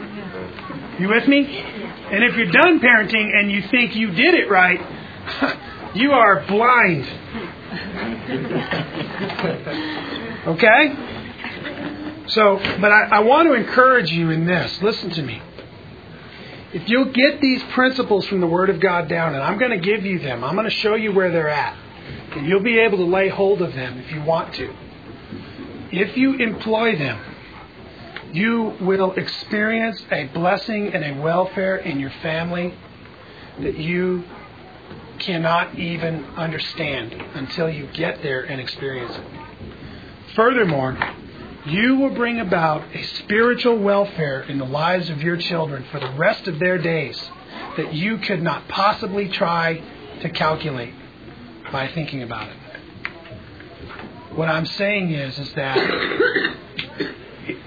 [0.98, 1.64] You with me?
[2.12, 4.82] And if you're done parenting and you think you did it right,
[5.96, 7.06] you are blind.
[10.48, 10.96] okay?
[12.28, 14.82] So, but I, I want to encourage you in this.
[14.82, 15.42] Listen to me.
[16.74, 19.78] If you'll get these principles from the Word of God down, and I'm going to
[19.78, 21.78] give you them, I'm going to show you where they're at,
[22.36, 24.74] and you'll be able to lay hold of them if you want to.
[25.92, 27.20] If you employ them,
[28.34, 32.74] you will experience a blessing and a welfare in your family
[33.60, 34.24] that you
[35.20, 39.24] cannot even understand until you get there and experience it.
[40.36, 40.98] Furthermore,
[41.66, 46.12] you will bring about a spiritual welfare in the lives of your children for the
[46.12, 47.20] rest of their days
[47.78, 49.82] that you could not possibly try
[50.22, 50.94] to calculate
[51.72, 52.58] by thinking about it.
[54.36, 55.78] What I'm saying is, is that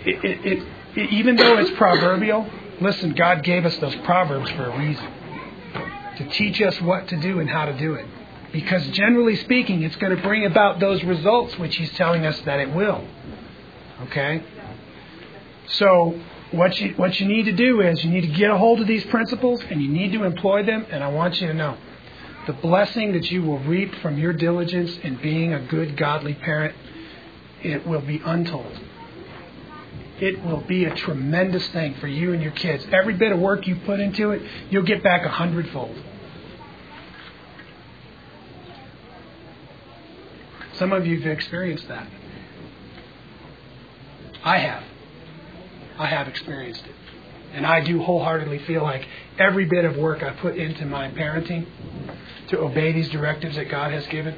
[0.05, 2.49] it, it, it, even though it's proverbial,
[2.81, 5.09] listen, God gave us those proverbs for a reason
[6.17, 8.07] to teach us what to do and how to do it.
[8.53, 12.61] Because generally speaking, it's going to bring about those results which He's telling us that
[12.61, 13.05] it will.
[14.03, 14.45] Okay?
[15.67, 16.21] So,
[16.53, 18.87] what you, what you need to do is you need to get a hold of
[18.87, 20.87] these principles and you need to employ them.
[20.91, 21.77] And I want you to know
[22.47, 26.77] the blessing that you will reap from your diligence in being a good, godly parent,
[27.63, 28.79] it will be untold.
[30.21, 32.87] It will be a tremendous thing for you and your kids.
[32.93, 35.97] Every bit of work you put into it, you'll get back a hundredfold.
[40.75, 42.09] Some of you have experienced that.
[44.43, 44.85] I have.
[45.99, 46.95] I have experienced it.
[47.53, 49.07] And I do wholeheartedly feel like
[49.39, 51.67] every bit of work I put into my parenting
[52.49, 54.35] to obey these directives that God has given,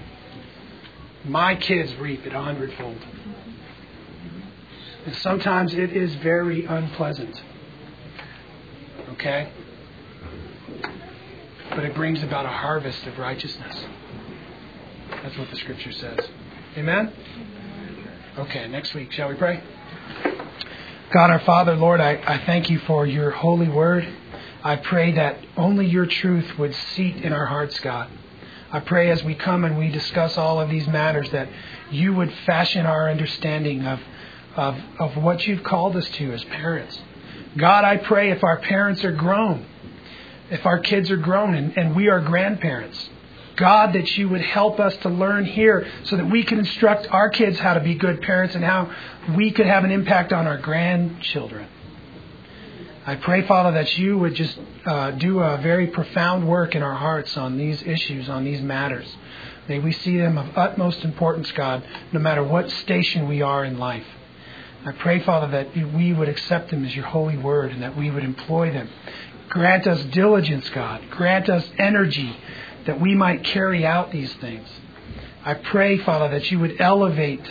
[1.24, 2.99] my kids reap it a hundredfold.
[5.07, 7.40] And sometimes it is very unpleasant.
[9.12, 9.50] Okay?
[11.70, 13.84] But it brings about a harvest of righteousness.
[15.22, 16.18] That's what the scripture says.
[16.76, 17.12] Amen?
[18.38, 19.62] Okay, next week, shall we pray?
[21.12, 24.07] God our Father, Lord, I, I thank you for your holy word.
[24.64, 28.11] I pray that only your truth would seat in our hearts, God.
[28.72, 31.48] I pray as we come and we discuss all of these matters that
[31.90, 34.00] you would fashion our understanding of,
[34.57, 36.98] of, of what you've called us to as parents.
[37.57, 39.64] God, I pray if our parents are grown,
[40.50, 43.09] if our kids are grown and, and we are grandparents,
[43.57, 47.30] God, that you would help us to learn here so that we can instruct our
[47.30, 48.94] kids how to be good parents and how
[49.34, 51.66] we could have an impact on our grandchildren.
[53.07, 56.94] I pray, Father, that you would just uh, do a very profound work in our
[56.94, 59.07] hearts on these issues, on these matters.
[59.68, 63.78] May we see them of utmost importance, God, no matter what station we are in
[63.78, 64.07] life.
[64.87, 68.09] I pray, Father, that we would accept them as your holy word and that we
[68.09, 68.89] would employ them.
[69.49, 71.03] Grant us diligence, God.
[71.11, 72.37] Grant us energy
[72.87, 74.68] that we might carry out these things.
[75.45, 77.45] I pray, Father, that you would elevate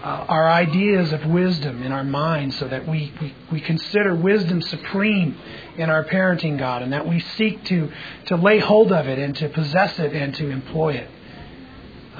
[0.00, 4.62] uh, our ideas of wisdom in our minds so that we, we, we consider wisdom
[4.62, 5.36] supreme
[5.76, 7.90] in our parenting, God, and that we seek to,
[8.26, 11.10] to lay hold of it and to possess it and to employ it.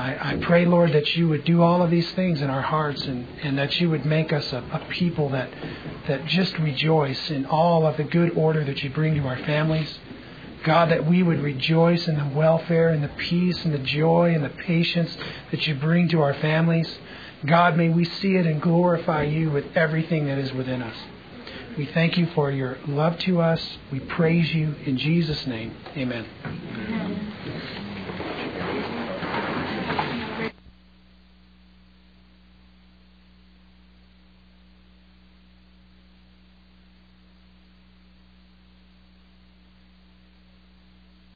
[0.01, 3.05] I, I pray, Lord, that you would do all of these things in our hearts
[3.05, 5.51] and, and that you would make us a, a people that,
[6.09, 9.99] that just rejoice in all of the good order that you bring to our families.
[10.65, 14.45] God, that we would rejoice in the welfare and the peace and the joy and
[14.45, 15.17] the patience
[15.51, 16.99] that you bring to our families.
[17.47, 20.97] God, may we see it and glorify you with everything that is within us.
[21.77, 23.79] We thank you for your love to us.
[23.93, 25.75] We praise you in Jesus' name.
[25.97, 26.27] Amen.
[26.45, 28.50] Amen.